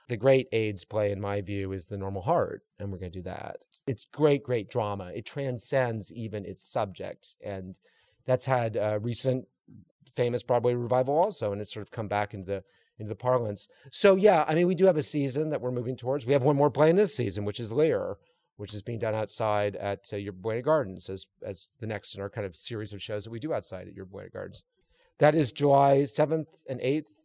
The 0.10 0.18
great 0.18 0.48
AIDS 0.52 0.86
play, 0.86 1.12
in 1.12 1.22
my 1.22 1.42
view, 1.42 1.72
is 1.72 1.86
The 1.86 1.98
Normal 1.98 2.22
Heart. 2.24 2.62
And 2.78 2.92
we're 2.92 3.00
going 3.00 3.12
to 3.12 3.20
do 3.20 3.24
that. 3.24 3.58
It's 3.88 4.06
great, 4.14 4.44
great 4.44 4.70
drama. 4.70 5.12
It 5.14 5.26
transcends 5.26 6.14
even 6.14 6.46
its 6.46 6.64
subject. 6.64 7.36
And 7.44 7.80
that's 8.26 8.46
had 8.46 8.76
a 8.76 9.00
recent 9.00 9.48
famous 10.12 10.44
Broadway 10.44 10.74
revival 10.74 11.18
also. 11.18 11.52
And 11.52 11.62
it's 11.62 11.74
sort 11.74 11.86
of 11.86 11.92
come 11.92 12.08
back 12.08 12.34
into 12.34 12.46
the 12.46 12.64
into 13.00 13.10
the 13.10 13.16
parlance. 13.16 13.68
So 13.92 14.16
yeah, 14.16 14.46
I 14.48 14.56
mean, 14.56 14.68
we 14.68 14.76
do 14.76 14.86
have 14.86 14.98
a 14.98 15.02
season 15.02 15.50
that 15.50 15.62
we're 15.62 15.72
moving 15.72 15.96
towards. 15.96 16.26
We 16.26 16.34
have 16.34 16.44
one 16.44 16.56
more 16.56 16.70
play 16.70 16.90
in 16.90 16.96
this 16.96 17.16
season, 17.16 17.44
which 17.44 17.60
is 17.60 17.72
Lear, 17.72 18.18
which 18.58 18.74
is 18.74 18.84
being 18.84 19.00
done 19.00 19.16
outside 19.16 19.76
at 19.76 20.10
uh, 20.14 20.18
Yerba 20.18 20.40
Buena 20.40 20.62
Gardens 20.62 21.10
as 21.10 21.28
as 21.44 21.70
the 21.80 21.88
next 21.88 22.16
in 22.16 22.22
our 22.22 22.30
kind 22.30 22.46
of 22.46 22.56
series 22.56 22.94
of 22.94 23.02
shows 23.02 23.24
that 23.24 23.32
we 23.32 23.40
do 23.40 23.54
outside 23.54 23.88
at 23.88 23.96
Yerba 23.96 24.12
Buena 24.12 24.30
Gardens. 24.30 24.64
That 25.20 25.36
is 25.36 25.52
July 25.52 26.04
seventh 26.06 26.50
and 26.70 26.80
eighth 26.82 27.24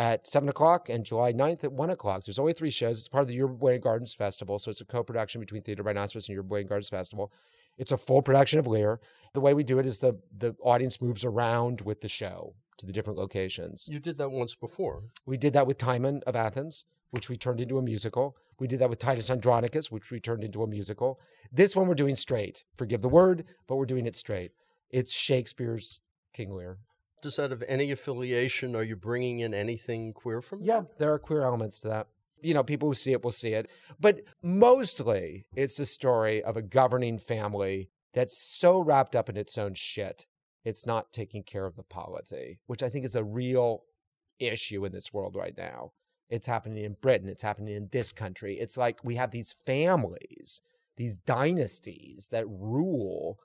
at 0.00 0.26
seven 0.26 0.48
o'clock 0.48 0.88
and 0.88 1.04
July 1.04 1.30
9th 1.30 1.62
at 1.62 1.72
one 1.72 1.90
o'clock. 1.90 2.24
There's 2.24 2.38
only 2.38 2.54
three 2.54 2.70
shows. 2.70 2.98
It's 2.98 3.08
part 3.08 3.20
of 3.20 3.28
the 3.28 3.34
Yerba 3.34 3.52
Buena 3.54 3.78
Gardens 3.78 4.14
Festival, 4.14 4.58
so 4.58 4.70
it's 4.70 4.80
a 4.80 4.86
co-production 4.86 5.40
between 5.40 5.62
Theater 5.62 5.82
Rhinoceros 5.82 6.26
and 6.26 6.34
Yerba 6.34 6.48
Buena 6.48 6.66
Gardens 6.66 6.88
Festival. 6.88 7.30
It's 7.76 7.92
a 7.92 7.98
full 7.98 8.22
production 8.22 8.58
of 8.58 8.66
Lear. 8.66 8.98
The 9.32 9.40
way 9.40 9.54
we 9.54 9.64
do 9.64 9.78
it 9.78 9.86
is 9.86 10.00
the 10.00 10.18
the 10.36 10.54
audience 10.62 11.00
moves 11.00 11.24
around 11.24 11.82
with 11.82 12.00
the 12.00 12.08
show 12.08 12.54
to 12.78 12.86
the 12.86 12.92
different 12.92 13.18
locations. 13.18 13.88
You 13.90 14.00
did 14.00 14.18
that 14.18 14.30
once 14.30 14.54
before. 14.54 15.04
We 15.26 15.36
did 15.36 15.52
that 15.52 15.66
with 15.66 15.78
Timon 15.78 16.22
of 16.26 16.34
Athens, 16.34 16.84
which 17.10 17.28
we 17.28 17.36
turned 17.36 17.60
into 17.60 17.78
a 17.78 17.82
musical. 17.82 18.36
We 18.58 18.66
did 18.66 18.80
that 18.80 18.90
with 18.90 18.98
Titus 18.98 19.30
Andronicus, 19.30 19.90
which 19.90 20.10
we 20.10 20.20
turned 20.20 20.44
into 20.44 20.62
a 20.62 20.66
musical. 20.66 21.20
This 21.52 21.76
one 21.76 21.86
we're 21.86 21.94
doing 21.94 22.14
straight. 22.14 22.64
Forgive 22.74 23.02
the 23.02 23.08
word, 23.08 23.44
but 23.66 23.76
we're 23.76 23.86
doing 23.86 24.06
it 24.06 24.16
straight. 24.16 24.52
It's 24.90 25.12
Shakespeare's 25.12 26.00
King 26.32 26.52
Lear. 26.54 26.78
Does 27.22 27.36
that 27.36 27.50
have 27.50 27.62
any 27.68 27.90
affiliation? 27.90 28.74
Are 28.74 28.82
you 28.82 28.96
bringing 28.96 29.40
in 29.40 29.54
anything 29.54 30.12
queer 30.12 30.40
from? 30.40 30.62
Yeah, 30.62 30.82
there 30.98 31.12
are 31.12 31.18
queer 31.18 31.42
elements 31.42 31.80
to 31.80 31.88
that. 31.88 32.08
You 32.42 32.54
know, 32.54 32.62
people 32.62 32.88
who 32.88 32.94
see 32.94 33.12
it 33.12 33.22
will 33.22 33.30
see 33.30 33.52
it. 33.52 33.70
But 34.00 34.22
mostly 34.42 35.44
it's 35.54 35.76
the 35.76 35.84
story 35.84 36.42
of 36.42 36.56
a 36.56 36.62
governing 36.62 37.18
family 37.18 37.90
that's 38.12 38.36
so 38.36 38.80
wrapped 38.80 39.14
up 39.14 39.28
in 39.28 39.36
its 39.36 39.56
own 39.58 39.74
shit 39.74 40.26
it's 40.64 40.86
not 40.86 41.12
taking 41.12 41.42
care 41.42 41.66
of 41.66 41.76
the 41.76 41.82
polity, 41.82 42.60
which 42.66 42.82
I 42.82 42.88
think 42.88 43.04
is 43.04 43.16
a 43.16 43.24
real 43.24 43.84
issue 44.38 44.84
in 44.84 44.92
this 44.92 45.12
world 45.12 45.36
right 45.36 45.56
now. 45.56 45.92
It's 46.28 46.46
happening 46.46 46.84
in 46.84 46.96
Britain, 47.00 47.28
it's 47.28 47.42
happening 47.42 47.74
in 47.74 47.88
this 47.90 48.12
country. 48.12 48.58
It's 48.58 48.76
like 48.76 49.02
we 49.02 49.16
have 49.16 49.30
these 49.30 49.54
families, 49.66 50.60
these 50.96 51.16
dynasties 51.16 52.28
that 52.30 52.46
rule, 52.48 53.38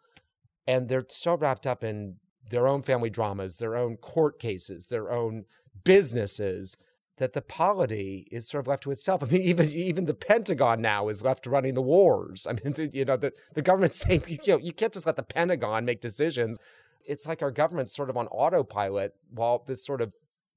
and 0.67 0.87
they're 0.87 1.05
so 1.09 1.35
wrapped 1.35 1.65
up 1.65 1.83
in 1.83 2.17
their 2.49 2.67
own 2.67 2.81
family 2.81 3.09
dramas, 3.09 3.57
their 3.57 3.75
own 3.75 3.97
court 3.97 4.39
cases, 4.39 4.87
their 4.87 5.11
own 5.11 5.45
businesses 5.83 6.77
that 7.17 7.33
the 7.33 7.41
polity 7.41 8.27
is 8.31 8.47
sort 8.47 8.61
of 8.61 8.67
left 8.67 8.83
to 8.83 8.91
itself. 8.91 9.23
I 9.27 9.27
mean, 9.27 9.41
even 9.41 9.69
even 9.69 10.05
the 10.05 10.13
Pentagon 10.13 10.81
now 10.81 11.09
is 11.09 11.23
left 11.23 11.47
running 11.47 11.73
the 11.73 11.81
wars. 11.81 12.47
I 12.49 12.53
mean, 12.53 12.89
you 12.93 13.05
know, 13.05 13.17
the, 13.17 13.31
the 13.53 13.61
government's 13.61 13.95
saying, 14.07 14.23
you 14.27 14.39
know, 14.47 14.57
you 14.57 14.73
can't 14.73 14.93
just 14.93 15.05
let 15.05 15.15
the 15.15 15.23
Pentagon 15.23 15.85
make 15.85 16.01
decisions 16.01 16.59
it's 17.05 17.27
like 17.27 17.41
our 17.41 17.51
government's 17.51 17.95
sort 17.95 18.09
of 18.09 18.17
on 18.17 18.27
autopilot 18.27 19.13
while 19.29 19.63
this 19.65 19.85
sort 19.85 20.01
of 20.01 20.11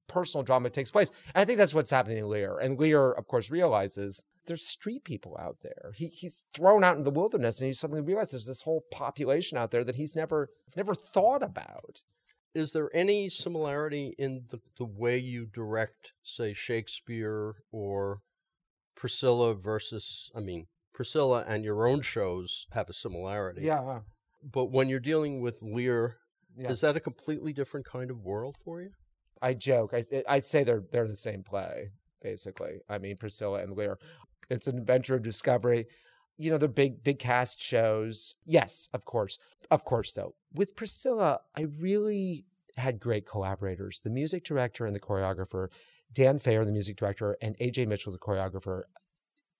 personal 0.07 0.43
drama 0.43 0.69
takes 0.69 0.91
place. 0.91 1.11
And 1.35 1.41
I 1.41 1.45
think 1.45 1.59
that's 1.59 1.73
what's 1.73 1.91
happening 1.91 2.17
in 2.17 2.27
Lear. 2.27 2.57
And 2.57 2.79
Lear, 2.79 3.11
of 3.11 3.27
course, 3.27 3.51
realizes 3.51 4.25
there's 4.47 4.65
street 4.65 5.03
people 5.03 5.37
out 5.39 5.57
there. 5.61 5.91
He, 5.95 6.07
he's 6.07 6.41
thrown 6.55 6.83
out 6.83 6.97
in 6.97 7.03
the 7.03 7.11
wilderness 7.11 7.59
and 7.59 7.67
he 7.67 7.73
suddenly 7.73 8.01
realizes 8.01 8.31
there's 8.31 8.47
this 8.47 8.63
whole 8.63 8.83
population 8.91 9.57
out 9.57 9.71
there 9.71 9.83
that 9.83 9.95
he's 9.95 10.15
never 10.15 10.49
never 10.75 10.95
thought 10.95 11.43
about. 11.43 12.01
Is 12.53 12.71
there 12.71 12.89
any 12.95 13.29
similarity 13.29 14.15
in 14.17 14.43
the, 14.49 14.59
the 14.77 14.85
way 14.85 15.17
you 15.17 15.45
direct, 15.45 16.13
say, 16.23 16.53
Shakespeare 16.53 17.55
or 17.71 18.21
Priscilla 18.95 19.53
versus, 19.53 20.31
I 20.35 20.39
mean, 20.39 20.67
Priscilla 20.93 21.45
and 21.47 21.63
your 21.63 21.87
own 21.87 22.01
shows 22.01 22.65
have 22.73 22.89
a 22.89 22.93
similarity. 22.93 23.61
Yeah. 23.61 23.79
Uh-huh. 23.79 23.99
But 24.43 24.71
when 24.71 24.89
you're 24.89 24.99
dealing 24.99 25.41
with 25.41 25.61
Lear 25.61 26.17
yeah. 26.59 26.69
Is 26.69 26.81
that 26.81 26.97
a 26.97 26.99
completely 26.99 27.53
different 27.53 27.85
kind 27.85 28.11
of 28.11 28.21
world 28.21 28.57
for 28.63 28.81
you? 28.81 28.89
I 29.41 29.53
joke. 29.53 29.93
I, 29.93 30.03
I 30.27 30.39
say 30.39 30.63
they're 30.63 30.83
they're 30.91 31.07
the 31.07 31.15
same 31.15 31.43
play, 31.43 31.91
basically. 32.21 32.79
I 32.89 32.97
mean, 32.97 33.15
Priscilla 33.17 33.61
and 33.61 33.75
Lear. 33.77 33.97
It's 34.49 34.67
an 34.67 34.77
adventure 34.77 35.15
of 35.15 35.23
discovery. 35.23 35.85
You 36.39 36.49
know, 36.49 36.57
they're 36.57 36.69
big, 36.69 37.03
big 37.03 37.19
cast 37.19 37.61
shows. 37.61 38.33
Yes, 38.45 38.89
of 38.93 39.05
course. 39.05 39.37
Of 39.69 39.83
course, 39.83 40.13
though. 40.13 40.35
With 40.53 40.75
Priscilla, 40.75 41.41
I 41.55 41.67
really 41.79 42.45
had 42.77 42.99
great 42.99 43.27
collaborators. 43.27 43.99
The 43.99 44.09
music 44.09 44.45
director 44.45 44.85
and 44.85 44.95
the 44.95 45.01
choreographer, 45.01 45.67
Dan 46.13 46.39
Fayer, 46.39 46.63
the 46.63 46.71
music 46.71 46.95
director, 46.95 47.37
and 47.41 47.57
AJ 47.59 47.87
Mitchell, 47.87 48.13
the 48.13 48.17
choreographer 48.17 48.83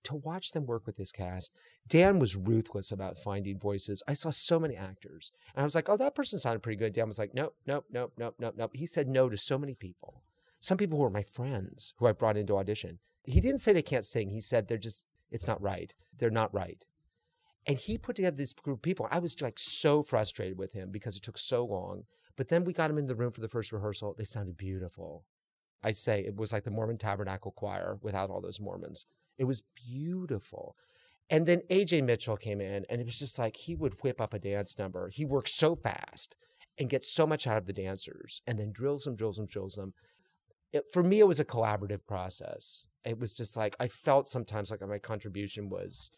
to 0.03 0.15
watch 0.15 0.51
them 0.51 0.65
work 0.65 0.85
with 0.85 0.95
this 0.95 1.11
cast, 1.11 1.51
Dan 1.87 2.19
was 2.19 2.35
ruthless 2.35 2.91
about 2.91 3.17
finding 3.17 3.59
voices. 3.59 4.01
I 4.07 4.13
saw 4.13 4.29
so 4.29 4.59
many 4.59 4.75
actors, 4.75 5.31
and 5.53 5.61
I 5.61 5.65
was 5.65 5.75
like, 5.75 5.89
"Oh, 5.89 5.97
that 5.97 6.15
person 6.15 6.39
sounded 6.39 6.63
pretty 6.63 6.77
good." 6.77 6.93
Dan 6.93 7.07
was 7.07 7.19
like, 7.19 7.33
"Nope, 7.33 7.55
nope, 7.65 7.85
nope, 7.91 8.13
nope, 8.17 8.35
nope, 8.39 8.55
nope." 8.57 8.71
He 8.73 8.85
said 8.85 9.07
no 9.07 9.29
to 9.29 9.37
so 9.37 9.57
many 9.57 9.75
people. 9.75 10.23
Some 10.59 10.77
people 10.77 10.97
who 10.97 11.03
were 11.03 11.09
my 11.09 11.21
friends 11.21 11.93
who 11.97 12.07
I 12.07 12.11
brought 12.13 12.37
into 12.37 12.57
audition. 12.57 12.99
He 13.23 13.39
didn't 13.39 13.59
say 13.59 13.73
they 13.73 13.81
can't 13.81 14.05
sing. 14.05 14.29
He 14.29 14.41
said 14.41 14.67
they're 14.67 14.77
just 14.77 15.05
it's 15.31 15.47
not 15.47 15.61
right. 15.61 15.93
They're 16.17 16.29
not 16.29 16.53
right. 16.53 16.85
And 17.65 17.77
he 17.77 17.97
put 17.97 18.15
together 18.15 18.37
this 18.37 18.53
group 18.53 18.77
of 18.77 18.81
people. 18.81 19.07
I 19.11 19.19
was 19.19 19.39
like 19.41 19.59
so 19.59 20.01
frustrated 20.01 20.57
with 20.57 20.73
him 20.73 20.91
because 20.91 21.15
it 21.15 21.23
took 21.23 21.37
so 21.37 21.65
long. 21.65 22.03
But 22.35 22.47
then 22.47 22.63
we 22.63 22.73
got 22.73 22.89
him 22.89 22.97
in 22.97 23.07
the 23.07 23.15
room 23.15 23.31
for 23.31 23.41
the 23.41 23.49
first 23.49 23.71
rehearsal. 23.71 24.15
They 24.17 24.23
sounded 24.23 24.57
beautiful. 24.57 25.25
I 25.83 25.91
say 25.91 26.21
it 26.21 26.35
was 26.35 26.51
like 26.51 26.63
the 26.63 26.71
Mormon 26.71 26.97
Tabernacle 26.97 27.51
Choir 27.51 27.97
without 28.01 28.29
all 28.29 28.41
those 28.41 28.59
Mormons. 28.59 29.05
It 29.37 29.43
was 29.45 29.61
beautiful. 29.75 30.75
And 31.29 31.45
then 31.45 31.61
AJ 31.69 32.03
Mitchell 32.05 32.37
came 32.37 32.59
in, 32.59 32.85
and 32.89 32.99
it 32.99 33.05
was 33.05 33.19
just 33.19 33.37
like 33.37 33.55
he 33.55 33.75
would 33.75 34.01
whip 34.01 34.19
up 34.19 34.33
a 34.33 34.39
dance 34.39 34.77
number. 34.79 35.09
He 35.09 35.25
works 35.25 35.53
so 35.53 35.75
fast 35.75 36.35
and 36.77 36.89
gets 36.89 37.11
so 37.13 37.27
much 37.27 37.45
out 37.45 37.57
of 37.57 37.65
the 37.65 37.73
dancers, 37.73 38.41
and 38.47 38.57
then 38.57 38.71
drills 38.71 39.03
them, 39.03 39.15
drills 39.15 39.37
them, 39.37 39.45
drills 39.45 39.75
them. 39.75 39.93
It, 40.71 40.85
for 40.91 41.03
me, 41.03 41.19
it 41.19 41.27
was 41.27 41.39
a 41.39 41.45
collaborative 41.45 42.05
process. 42.05 42.85
It 43.05 43.19
was 43.19 43.33
just 43.33 43.57
like 43.57 43.75
I 43.79 43.87
felt 43.87 44.27
sometimes 44.27 44.71
like 44.71 44.81
my 44.81 44.99
contribution 44.99 45.69
was 45.69 46.11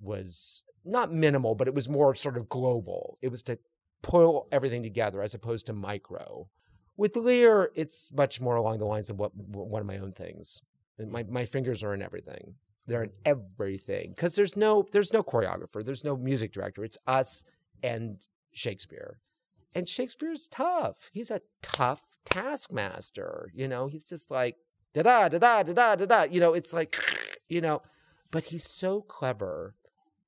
was 0.00 0.62
not 0.84 1.12
minimal, 1.12 1.54
but 1.54 1.68
it 1.68 1.74
was 1.74 1.88
more 1.88 2.14
sort 2.14 2.36
of 2.36 2.48
global. 2.48 3.18
It 3.20 3.28
was 3.28 3.42
to 3.44 3.58
pull 4.02 4.48
everything 4.52 4.82
together 4.82 5.22
as 5.22 5.34
opposed 5.34 5.66
to 5.66 5.72
micro. 5.72 6.48
With 6.96 7.16
Lear, 7.16 7.70
it's 7.74 8.10
much 8.12 8.40
more 8.40 8.56
along 8.56 8.78
the 8.78 8.86
lines 8.86 9.10
of 9.10 9.18
what 9.18 9.32
one 9.34 9.80
of 9.80 9.86
my 9.86 9.98
own 9.98 10.12
things. 10.12 10.62
My 10.98 11.24
my 11.24 11.44
fingers 11.44 11.82
are 11.82 11.94
in 11.94 12.02
everything. 12.02 12.54
They're 12.86 13.04
in 13.04 13.12
everything 13.24 14.10
because 14.10 14.34
there's 14.34 14.56
no 14.56 14.86
there's 14.92 15.12
no 15.12 15.22
choreographer, 15.22 15.84
there's 15.84 16.04
no 16.04 16.16
music 16.16 16.52
director. 16.52 16.84
It's 16.84 16.98
us 17.06 17.44
and 17.82 18.26
Shakespeare, 18.52 19.20
and 19.74 19.88
Shakespeare's 19.88 20.48
tough. 20.48 21.10
He's 21.12 21.30
a 21.30 21.42
tough 21.62 22.17
taskmaster. 22.28 23.50
You 23.54 23.68
know, 23.68 23.86
he's 23.86 24.08
just 24.08 24.30
like 24.30 24.56
da 24.92 25.02
da 25.02 25.28
da 25.28 25.38
da 25.38 25.62
da 25.62 25.72
da 25.72 25.96
da 25.96 26.06
da. 26.06 26.22
You 26.22 26.40
know, 26.40 26.54
it's 26.54 26.72
like 26.72 26.96
you 27.48 27.60
know, 27.60 27.82
but 28.30 28.44
he's 28.44 28.68
so 28.68 29.00
clever. 29.00 29.74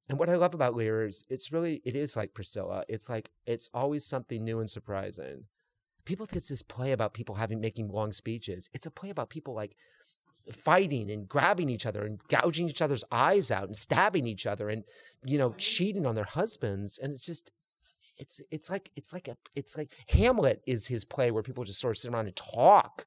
And 0.09 0.19
what 0.19 0.29
I 0.29 0.35
love 0.35 0.55
about 0.55 0.75
Lear 0.75 1.07
is 1.07 1.25
it's 1.29 1.53
really 1.53 1.81
it 1.85 1.95
is 1.95 2.17
like 2.17 2.35
Priscilla. 2.35 2.85
It's 2.89 3.09
like 3.09 3.31
it's 3.47 3.69
always 3.73 4.05
something 4.05 4.45
new 4.45 4.61
and 4.61 4.69
surprising. 4.69 5.45
People 6.05 6.27
think 6.27 6.37
it's 6.37 6.49
this 6.49 6.63
play 6.63 6.93
about 6.93 7.15
people 7.15 7.37
having 7.37 7.61
making 7.61 7.89
long 7.89 8.13
speeches. 8.13 8.71
It's 8.73 8.87
a 8.87 8.91
play 8.91 9.11
about 9.11 9.31
people 9.31 9.55
like 9.55 9.77
fighting 10.51 11.11
and 11.11 11.29
grabbing 11.29 11.69
each 11.69 11.87
other 11.87 12.05
and 12.05 12.21
gouging 12.29 12.69
each 12.69 12.83
other's 12.83 13.05
eyes 13.13 13.51
out 13.51 13.65
and 13.65 13.77
stabbing 13.77 14.27
each 14.27 14.47
other 14.47 14.69
and 14.69 14.85
you 15.25 15.39
know 15.39 15.53
cheating 15.59 16.07
on 16.07 16.15
their 16.15 16.25
husbands 16.25 16.99
and 16.99 17.13
it's 17.13 17.27
just 17.27 17.51
it's 18.21 18.41
it's 18.51 18.71
like 18.71 18.91
it's 18.95 19.13
like 19.13 19.29
a 19.29 19.37
it's 19.55 19.77
like 19.77 19.93
Hamlet 20.09 20.63
is 20.67 20.87
his 20.87 21.05
play 21.05 21.31
where 21.31 21.43
people 21.43 21.65
just 21.65 21.81
sort 21.81 21.97
of 21.97 21.99
sit 21.99 22.13
around 22.13 22.27
and 22.27 22.37
talk 22.37 23.07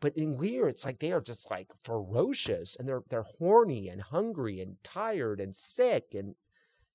but 0.00 0.16
in 0.16 0.38
Lear 0.38 0.68
it's 0.68 0.84
like 0.84 0.98
they 0.98 1.12
are 1.12 1.20
just 1.20 1.50
like 1.50 1.68
ferocious 1.82 2.74
and 2.76 2.88
they're 2.88 3.04
they're 3.08 3.22
horny 3.38 3.88
and 3.88 4.00
hungry 4.02 4.60
and 4.60 4.76
tired 4.82 5.40
and 5.40 5.54
sick 5.54 6.14
and 6.14 6.34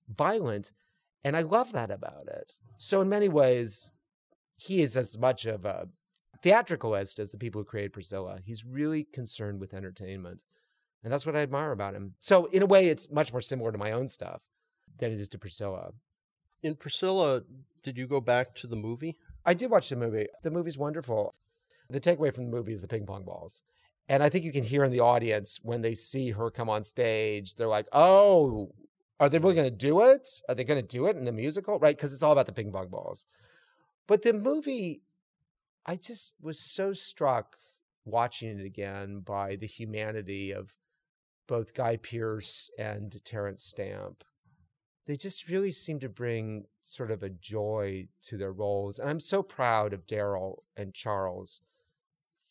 violent 0.10 0.74
and 1.24 1.38
I 1.38 1.42
love 1.42 1.72
that 1.72 1.92
about 1.92 2.28
it 2.28 2.56
so 2.78 3.00
in 3.02 3.08
many 3.08 3.30
ways 3.30 3.92
he 4.58 4.82
is 4.82 4.98
as 4.98 5.18
much 5.18 5.46
of 5.46 5.66
a 5.66 5.88
theatricalist 6.46 7.20
as 7.20 7.32
the 7.32 7.38
people 7.38 7.62
who 7.62 7.66
created 7.66 7.94
Priscilla. 7.94 8.40
He's 8.44 8.66
really 8.66 9.04
concerned 9.04 9.60
with 9.60 9.74
entertainment. 9.74 10.44
And 11.04 11.12
that's 11.12 11.26
what 11.26 11.36
I 11.36 11.42
admire 11.42 11.72
about 11.72 11.96
him. 11.96 12.16
So, 12.20 12.46
in 12.46 12.64
a 12.64 12.68
way, 12.68 12.88
it's 12.88 13.12
much 13.12 13.32
more 13.32 13.42
similar 13.42 13.72
to 13.72 13.78
my 13.78 13.92
own 13.92 14.08
stuff 14.08 14.44
than 14.98 15.12
it 15.12 15.20
is 15.20 15.30
to 15.30 15.40
Priscilla. 15.40 15.92
In 16.64 16.76
Priscilla, 16.76 17.44
did 17.84 17.98
you 17.98 18.08
go 18.08 18.20
back 18.20 18.56
to 18.56 18.68
the 18.68 18.76
movie? 18.76 19.18
I 19.46 19.54
did 19.54 19.70
watch 19.70 19.90
the 19.90 19.96
movie. 19.96 20.28
The 20.42 20.52
movie's 20.52 20.78
wonderful. 20.78 21.36
The 21.90 22.00
takeaway 22.00 22.34
from 22.34 22.46
the 22.46 22.58
movie 22.58 22.74
is 22.74 22.82
the 22.82 22.88
ping 22.88 23.06
pong 23.06 23.24
balls. 23.24 23.62
And 24.08 24.24
I 24.24 24.30
think 24.30 24.46
you 24.46 24.52
can 24.52 24.64
hear 24.64 24.84
in 24.84 24.92
the 24.92 25.00
audience 25.00 25.60
when 25.64 25.82
they 25.82 25.94
see 25.94 26.32
her 26.32 26.50
come 26.50 26.70
on 26.70 26.84
stage, 26.84 27.56
they're 27.56 27.68
like, 27.68 27.88
oh, 27.92 28.72
are 29.20 29.30
they 29.30 29.40
really 29.40 29.56
going 29.56 29.70
to 29.70 29.76
do 29.76 30.02
it? 30.02 30.28
Are 30.50 30.56
they 30.56 30.64
going 30.64 30.82
to 30.82 30.88
do 30.88 31.06
it 31.08 31.16
in 31.16 31.26
the 31.26 31.32
musical? 31.32 31.80
Right? 31.80 31.96
Because 31.96 32.14
it's 32.14 32.24
all 32.24 32.32
about 32.32 32.46
the 32.46 32.54
ping 32.54 32.72
pong 32.72 32.90
balls. 32.90 33.26
But 34.08 34.22
the 34.22 34.34
movie, 34.34 35.02
I 35.86 35.96
just 35.96 36.36
was 36.42 36.60
so 36.60 36.94
struck 36.94 37.56
watching 38.04 38.60
it 38.60 38.66
again 38.66 39.20
by 39.20 39.56
the 39.56 39.68
humanity 39.68 40.52
of 40.52 40.76
both 41.48 41.74
Guy 41.74 41.98
Pearce 41.98 42.70
and 42.78 43.24
Terence 43.24 43.64
Stamp. 43.64 44.24
They 45.06 45.16
just 45.16 45.50
really 45.50 45.72
seem 45.72 46.00
to 46.00 46.10
bring 46.10 46.66
sort 46.82 47.12
of 47.12 47.22
a 47.22 47.30
joy 47.30 48.08
to 48.24 48.38
their 48.38 48.52
roles. 48.52 48.98
And 48.98 49.10
I'm 49.10 49.20
so 49.20 49.44
proud 49.44 49.94
of 49.94 50.08
Daryl 50.08 50.64
and 50.76 50.94
Charles 50.94 51.62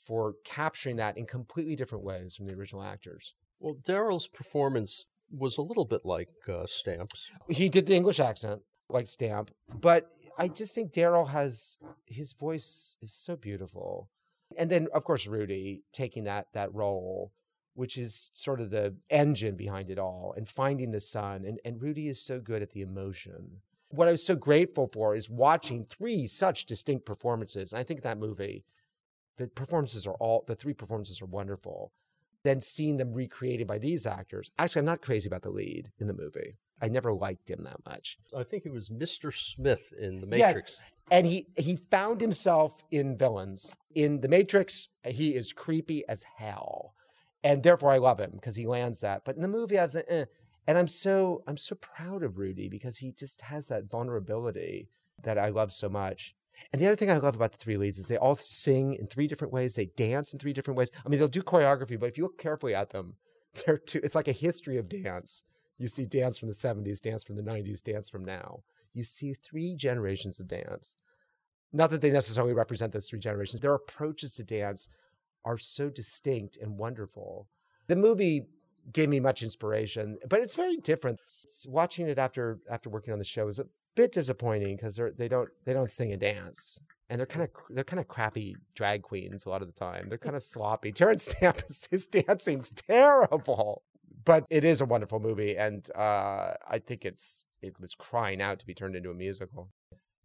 for 0.06 0.34
capturing 0.44 0.96
that 0.96 1.16
in 1.16 1.26
completely 1.26 1.76
different 1.76 2.04
ways 2.04 2.36
from 2.36 2.46
the 2.46 2.54
original 2.54 2.82
actors. 2.82 3.34
Well, 3.58 3.76
Daryl's 3.86 4.28
performance 4.28 5.06
was 5.30 5.58
a 5.58 5.62
little 5.62 5.84
bit 5.84 6.02
like 6.04 6.28
uh, 6.48 6.66
Stamp's. 6.66 7.30
He 7.48 7.68
did 7.68 7.86
the 7.86 7.94
English 7.94 8.20
accent 8.20 8.62
like 8.88 9.06
Stamp, 9.06 9.50
but 9.80 10.10
I 10.38 10.48
just 10.48 10.74
think 10.74 10.92
Daryl 10.92 11.28
has 11.28 11.78
his 12.06 12.32
voice 12.32 12.96
is 13.00 13.12
so 13.12 13.36
beautiful. 13.36 14.10
And 14.56 14.70
then 14.70 14.88
of 14.92 15.04
course 15.04 15.26
Rudy 15.26 15.82
taking 15.92 16.24
that 16.24 16.48
that 16.52 16.72
role 16.74 17.32
which 17.74 17.98
is 17.98 18.30
sort 18.34 18.60
of 18.60 18.70
the 18.70 18.94
engine 19.10 19.56
behind 19.56 19.90
it 19.90 19.98
all 19.98 20.34
and 20.36 20.48
finding 20.48 20.90
the 20.90 21.00
sun. 21.00 21.44
and 21.44 21.60
and 21.64 21.82
Rudy 21.82 22.08
is 22.08 22.20
so 22.20 22.40
good 22.40 22.62
at 22.62 22.70
the 22.70 22.82
emotion. 22.82 23.60
What 23.90 24.08
I 24.08 24.12
was 24.12 24.24
so 24.24 24.34
grateful 24.34 24.88
for 24.88 25.14
is 25.14 25.30
watching 25.30 25.84
three 25.84 26.26
such 26.26 26.66
distinct 26.66 27.04
performances. 27.06 27.72
And 27.72 27.80
I 27.80 27.84
think 27.84 28.02
that 28.02 28.18
movie 28.18 28.64
the 29.36 29.48
performances 29.48 30.06
are 30.06 30.14
all 30.14 30.44
the 30.46 30.54
three 30.54 30.74
performances 30.74 31.20
are 31.20 31.26
wonderful. 31.26 31.92
Then 32.44 32.60
seeing 32.60 32.98
them 32.98 33.12
recreated 33.12 33.66
by 33.66 33.78
these 33.78 34.06
actors. 34.06 34.50
Actually, 34.58 34.80
I'm 34.80 34.86
not 34.86 35.02
crazy 35.02 35.28
about 35.28 35.42
the 35.42 35.50
lead 35.50 35.90
in 35.98 36.06
the 36.06 36.12
movie. 36.12 36.58
I 36.82 36.88
never 36.88 37.12
liked 37.12 37.50
him 37.50 37.64
that 37.64 37.78
much. 37.86 38.18
I 38.36 38.42
think 38.42 38.64
he 38.64 38.68
was 38.68 38.90
Mr. 38.90 39.32
Smith 39.32 39.92
in 39.98 40.20
The 40.20 40.26
Matrix. 40.26 40.80
Yes. 40.80 40.90
And 41.10 41.26
he 41.26 41.46
he 41.56 41.76
found 41.76 42.20
himself 42.20 42.82
in 42.90 43.16
villains. 43.16 43.76
In 43.94 44.20
The 44.20 44.28
Matrix, 44.28 44.88
he 45.04 45.34
is 45.34 45.52
creepy 45.52 46.06
as 46.08 46.24
hell. 46.36 46.94
And 47.44 47.62
therefore 47.62 47.92
I 47.92 47.98
love 47.98 48.18
him 48.18 48.32
because 48.34 48.56
he 48.56 48.66
lands 48.66 49.00
that. 49.00 49.24
But 49.24 49.36
in 49.36 49.42
the 49.42 49.48
movie, 49.48 49.78
I 49.78 49.84
was 49.84 49.94
like, 49.94 50.06
eh. 50.08 50.24
and 50.66 50.78
I'm 50.78 50.88
so 50.88 51.44
I'm 51.46 51.58
so 51.58 51.76
proud 51.76 52.22
of 52.22 52.38
Rudy 52.38 52.68
because 52.68 52.96
he 52.98 53.12
just 53.12 53.42
has 53.42 53.68
that 53.68 53.90
vulnerability 53.90 54.88
that 55.22 55.38
I 55.38 55.50
love 55.50 55.72
so 55.72 55.90
much. 55.90 56.34
And 56.72 56.80
the 56.80 56.86
other 56.86 56.96
thing 56.96 57.10
I 57.10 57.18
love 57.18 57.36
about 57.36 57.52
the 57.52 57.58
three 57.58 57.76
leads 57.76 57.98
is 57.98 58.08
they 58.08 58.16
all 58.16 58.36
sing 58.36 58.94
in 58.94 59.06
three 59.06 59.26
different 59.26 59.52
ways. 59.52 59.74
They 59.74 59.90
dance 59.96 60.32
in 60.32 60.38
three 60.38 60.52
different 60.52 60.78
ways. 60.78 60.90
I 61.04 61.08
mean, 61.08 61.18
they'll 61.18 61.28
do 61.28 61.42
choreography, 61.42 61.98
but 62.00 62.08
if 62.08 62.16
you 62.16 62.24
look 62.24 62.38
carefully 62.38 62.74
at 62.74 62.90
them, 62.90 63.16
they're 63.66 63.80
it's 63.94 64.14
like 64.14 64.28
a 64.28 64.32
history 64.32 64.78
of 64.78 64.88
dance. 64.88 65.44
You 65.76 65.88
see 65.88 66.06
dance 66.06 66.38
from 66.38 66.48
the 66.48 66.54
70s, 66.54 67.00
dance 67.00 67.24
from 67.24 67.36
the 67.36 67.42
90s, 67.42 67.82
dance 67.82 68.08
from 68.08 68.24
now. 68.24 68.62
You 68.94 69.02
see 69.02 69.34
three 69.34 69.74
generations 69.74 70.38
of 70.38 70.46
dance. 70.46 70.96
Not 71.72 71.90
that 71.90 72.00
they 72.00 72.10
necessarily 72.10 72.54
represent 72.54 72.92
those 72.92 73.08
three 73.08 73.18
generations. 73.18 73.60
Their 73.60 73.74
approaches 73.74 74.34
to 74.34 74.44
dance 74.44 74.88
are 75.44 75.58
so 75.58 75.90
distinct 75.90 76.56
and 76.56 76.78
wonderful. 76.78 77.48
The 77.86 77.96
movie 77.96 78.46
gave 78.92 79.08
me 79.08 79.20
much 79.20 79.42
inspiration, 79.42 80.18
but 80.28 80.40
it's 80.40 80.54
very 80.54 80.76
different. 80.76 81.20
It's, 81.44 81.66
watching 81.66 82.08
it 82.08 82.18
after 82.18 82.60
after 82.70 82.90
working 82.90 83.12
on 83.12 83.18
the 83.18 83.24
show 83.24 83.48
is 83.48 83.58
a 83.58 83.66
bit 83.94 84.12
disappointing 84.12 84.76
because 84.76 85.00
they 85.16 85.28
don't 85.28 85.48
they 85.64 85.72
don't 85.72 85.90
sing 85.90 86.12
and 86.12 86.20
dance 86.20 86.80
and 87.08 87.18
they're 87.18 87.26
kind 87.26 87.44
of 87.44 87.50
they're 87.70 87.84
kind 87.84 88.00
of 88.00 88.08
crappy 88.08 88.56
drag 88.74 89.02
queens 89.02 89.46
a 89.46 89.48
lot 89.50 89.62
of 89.62 89.68
the 89.68 89.74
time. 89.74 90.08
They're 90.08 90.18
kind 90.18 90.36
of 90.36 90.42
sloppy. 90.42 90.92
Terence 90.96 91.24
Stamp 91.24 91.60
his 91.90 92.06
dancing's 92.06 92.70
terrible, 92.70 93.82
but 94.24 94.44
it 94.50 94.64
is 94.64 94.80
a 94.80 94.86
wonderful 94.86 95.20
movie, 95.20 95.56
and 95.56 95.88
uh, 95.94 96.54
I 96.68 96.80
think 96.84 97.04
it's 97.04 97.46
it 97.62 97.78
was 97.80 97.94
crying 97.94 98.40
out 98.40 98.58
to 98.60 98.66
be 98.66 98.74
turned 98.74 98.96
into 98.96 99.10
a 99.10 99.14
musical. 99.14 99.70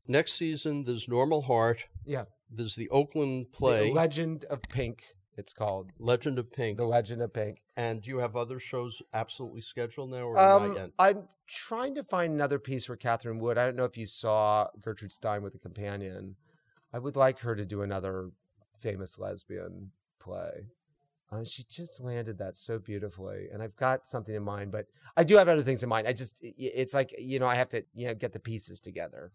Next 0.08 0.34
season, 0.34 0.84
there's 0.84 1.08
Normal 1.08 1.44
Heart. 1.44 1.86
Yeah, 2.06 2.26
there's 2.52 2.76
the 2.76 2.90
Oakland 2.90 3.52
play, 3.52 3.90
the 3.90 3.94
Legend 3.94 4.46
of 4.46 4.62
Pink. 4.64 5.04
It's 5.38 5.54
called 5.54 5.92
Legend 6.00 6.38
of 6.38 6.52
Pink. 6.52 6.78
The 6.78 6.86
Legend 6.86 7.22
of 7.22 7.34
Pink. 7.34 7.62
And 7.78 8.02
do 8.02 8.10
you 8.10 8.18
have 8.18 8.36
other 8.36 8.60
shows 8.60 9.02
absolutely 9.14 9.62
scheduled 9.62 10.12
now, 10.12 10.24
or 10.24 10.38
um? 10.38 10.92
I'm 11.00 11.24
trying 11.48 11.96
to 11.96 12.04
find 12.04 12.34
another 12.34 12.60
piece 12.60 12.86
for 12.86 12.96
Catherine 12.96 13.40
Wood. 13.40 13.58
I 13.58 13.66
don't 13.66 13.78
know 13.78 13.86
if 13.86 13.98
you 13.98 14.06
saw 14.06 14.68
Gertrude 14.82 15.14
Stein 15.14 15.42
with 15.42 15.56
a 15.56 15.60
companion. 15.60 16.36
I 16.92 17.00
would 17.00 17.16
like 17.16 17.40
her 17.40 17.56
to 17.56 17.66
do 17.66 17.84
another 17.84 18.32
famous 18.80 19.18
lesbian 19.20 19.92
play. 20.20 20.68
Uh, 21.32 21.44
she 21.44 21.64
just 21.70 22.02
landed 22.02 22.40
that 22.40 22.58
so 22.58 22.80
beautifully, 22.80 23.48
and 23.54 23.62
I've 23.62 23.76
got 23.76 24.08
something 24.08 24.34
in 24.34 24.44
mind. 24.44 24.72
But 24.72 24.88
I 25.16 25.24
do 25.24 25.38
have 25.38 25.48
other 25.48 25.62
things 25.62 25.84
in 25.84 25.90
mind. 25.90 26.08
I 26.08 26.14
just, 26.14 26.40
it's 26.42 26.94
like 26.94 27.14
you 27.20 27.40
know, 27.40 27.48
I 27.48 27.56
have 27.56 27.70
to 27.70 27.84
you 27.94 28.08
know 28.08 28.16
get 28.16 28.34
the 28.34 28.40
pieces 28.40 28.80
together. 28.80 29.32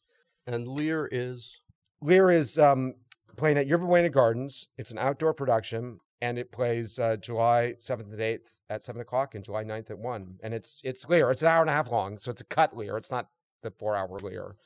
And 0.47 0.67
Lear 0.67 1.09
is 1.11 1.63
Lear 2.03 2.31
is 2.31 2.59
um, 2.59 2.95
playing 3.37 3.59
at 3.59 3.67
Yerba 3.67 3.87
Buena 3.87 4.11
Gardens. 4.11 4.69
It's 4.79 4.91
an 4.91 4.99
outdoor 4.99 5.35
production, 5.35 5.99
and 6.21 6.39
it 6.39 6.53
plays 6.53 6.99
uh, 6.99 7.17
July 7.17 7.75
7th 7.79 8.13
and 8.13 8.21
8th 8.21 8.57
at 8.71 8.83
7 8.83 9.01
o'clock 9.01 9.35
and 9.35 9.45
July 9.45 9.65
9th 9.65 9.91
at 9.91 9.99
1. 9.99 10.39
And 10.43 10.55
it's 10.55 10.81
it's 10.85 11.09
Lear. 11.09 11.31
It's 11.31 11.43
an 11.43 11.49
hour 11.49 11.61
and 11.61 11.71
a 11.71 11.75
half 11.75 11.91
long, 11.91 12.19
so 12.19 12.31
it's 12.31 12.41
a 12.41 12.47
cut 12.47 12.77
Lear. 12.77 12.97
It's 12.97 13.11
not 13.11 13.29
the 13.63 13.71
four 13.71 13.97
hour 13.97 14.19
Lear. 14.19 14.57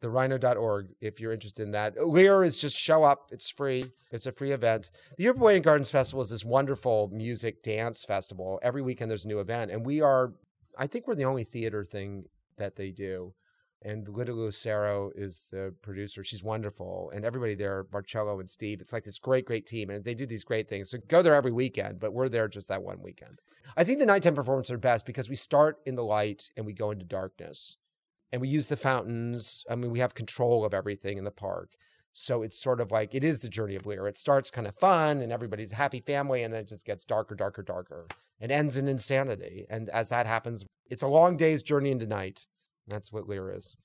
The 0.00 0.10
rhino.org, 0.10 0.88
if 1.00 1.20
you're 1.20 1.32
interested 1.32 1.62
in 1.62 1.70
that. 1.72 1.94
Lear 2.04 2.42
is 2.42 2.56
just 2.56 2.76
show 2.76 3.04
up. 3.04 3.28
It's 3.30 3.50
free. 3.50 3.84
It's 4.10 4.26
a 4.26 4.32
free 4.32 4.50
event. 4.50 4.90
The 5.16 5.24
Yerba 5.24 5.38
Buena 5.38 5.60
Gardens 5.60 5.92
Festival 5.92 6.22
is 6.22 6.30
this 6.30 6.44
wonderful 6.44 7.08
music 7.12 7.62
dance 7.62 8.04
festival. 8.04 8.58
Every 8.62 8.82
weekend 8.82 9.10
there's 9.10 9.24
a 9.24 9.28
new 9.28 9.38
event. 9.38 9.70
And 9.70 9.86
we 9.86 10.00
are, 10.00 10.32
I 10.76 10.88
think 10.88 11.06
we're 11.06 11.14
the 11.14 11.24
only 11.24 11.44
theater 11.44 11.84
thing 11.84 12.24
that 12.56 12.74
they 12.74 12.90
do 12.90 13.32
and 13.84 14.08
Lydia 14.08 14.34
Lucero 14.34 15.10
is 15.14 15.48
the 15.50 15.74
producer. 15.82 16.24
She's 16.24 16.44
wonderful, 16.44 17.10
and 17.14 17.24
everybody 17.24 17.54
there, 17.54 17.86
Marcello 17.92 18.40
and 18.40 18.48
Steve. 18.48 18.80
It's 18.80 18.92
like 18.92 19.04
this 19.04 19.18
great, 19.18 19.44
great 19.44 19.66
team, 19.66 19.90
and 19.90 20.04
they 20.04 20.14
do 20.14 20.26
these 20.26 20.44
great 20.44 20.68
things. 20.68 20.90
So 20.90 20.98
go 21.08 21.22
there 21.22 21.34
every 21.34 21.52
weekend, 21.52 22.00
but 22.00 22.12
we're 22.12 22.28
there 22.28 22.48
just 22.48 22.68
that 22.68 22.82
one 22.82 23.00
weekend. 23.02 23.40
I 23.76 23.84
think 23.84 23.98
the 23.98 24.06
nighttime 24.06 24.34
performances 24.34 24.72
are 24.72 24.78
best 24.78 25.06
because 25.06 25.28
we 25.28 25.36
start 25.36 25.78
in 25.86 25.94
the 25.94 26.04
light 26.04 26.50
and 26.56 26.66
we 26.66 26.72
go 26.72 26.90
into 26.90 27.04
darkness, 27.04 27.76
and 28.30 28.40
we 28.40 28.48
use 28.48 28.68
the 28.68 28.76
fountains. 28.76 29.64
I 29.70 29.74
mean, 29.74 29.90
we 29.90 30.00
have 30.00 30.14
control 30.14 30.64
of 30.64 30.74
everything 30.74 31.18
in 31.18 31.24
the 31.24 31.30
park. 31.30 31.70
So 32.12 32.42
it's 32.42 32.60
sort 32.60 32.80
of 32.80 32.90
like 32.90 33.14
it 33.14 33.24
is 33.24 33.40
the 33.40 33.48
journey 33.48 33.74
of 33.74 33.86
Lear. 33.86 34.06
It 34.06 34.18
starts 34.18 34.50
kind 34.50 34.66
of 34.66 34.76
fun 34.76 35.22
and 35.22 35.32
everybody's 35.32 35.72
a 35.72 35.76
happy 35.76 36.00
family, 36.00 36.42
and 36.42 36.52
then 36.52 36.60
it 36.60 36.68
just 36.68 36.84
gets 36.84 37.04
darker, 37.04 37.34
darker, 37.34 37.62
darker, 37.62 38.06
and 38.38 38.52
ends 38.52 38.76
in 38.76 38.86
insanity. 38.86 39.64
And 39.70 39.88
as 39.88 40.10
that 40.10 40.26
happens, 40.26 40.66
it's 40.90 41.02
a 41.02 41.08
long 41.08 41.36
day's 41.36 41.62
journey 41.62 41.90
into 41.90 42.06
night. 42.06 42.46
That's 42.86 43.12
what 43.12 43.28
Lear 43.28 43.50
is. 43.50 43.76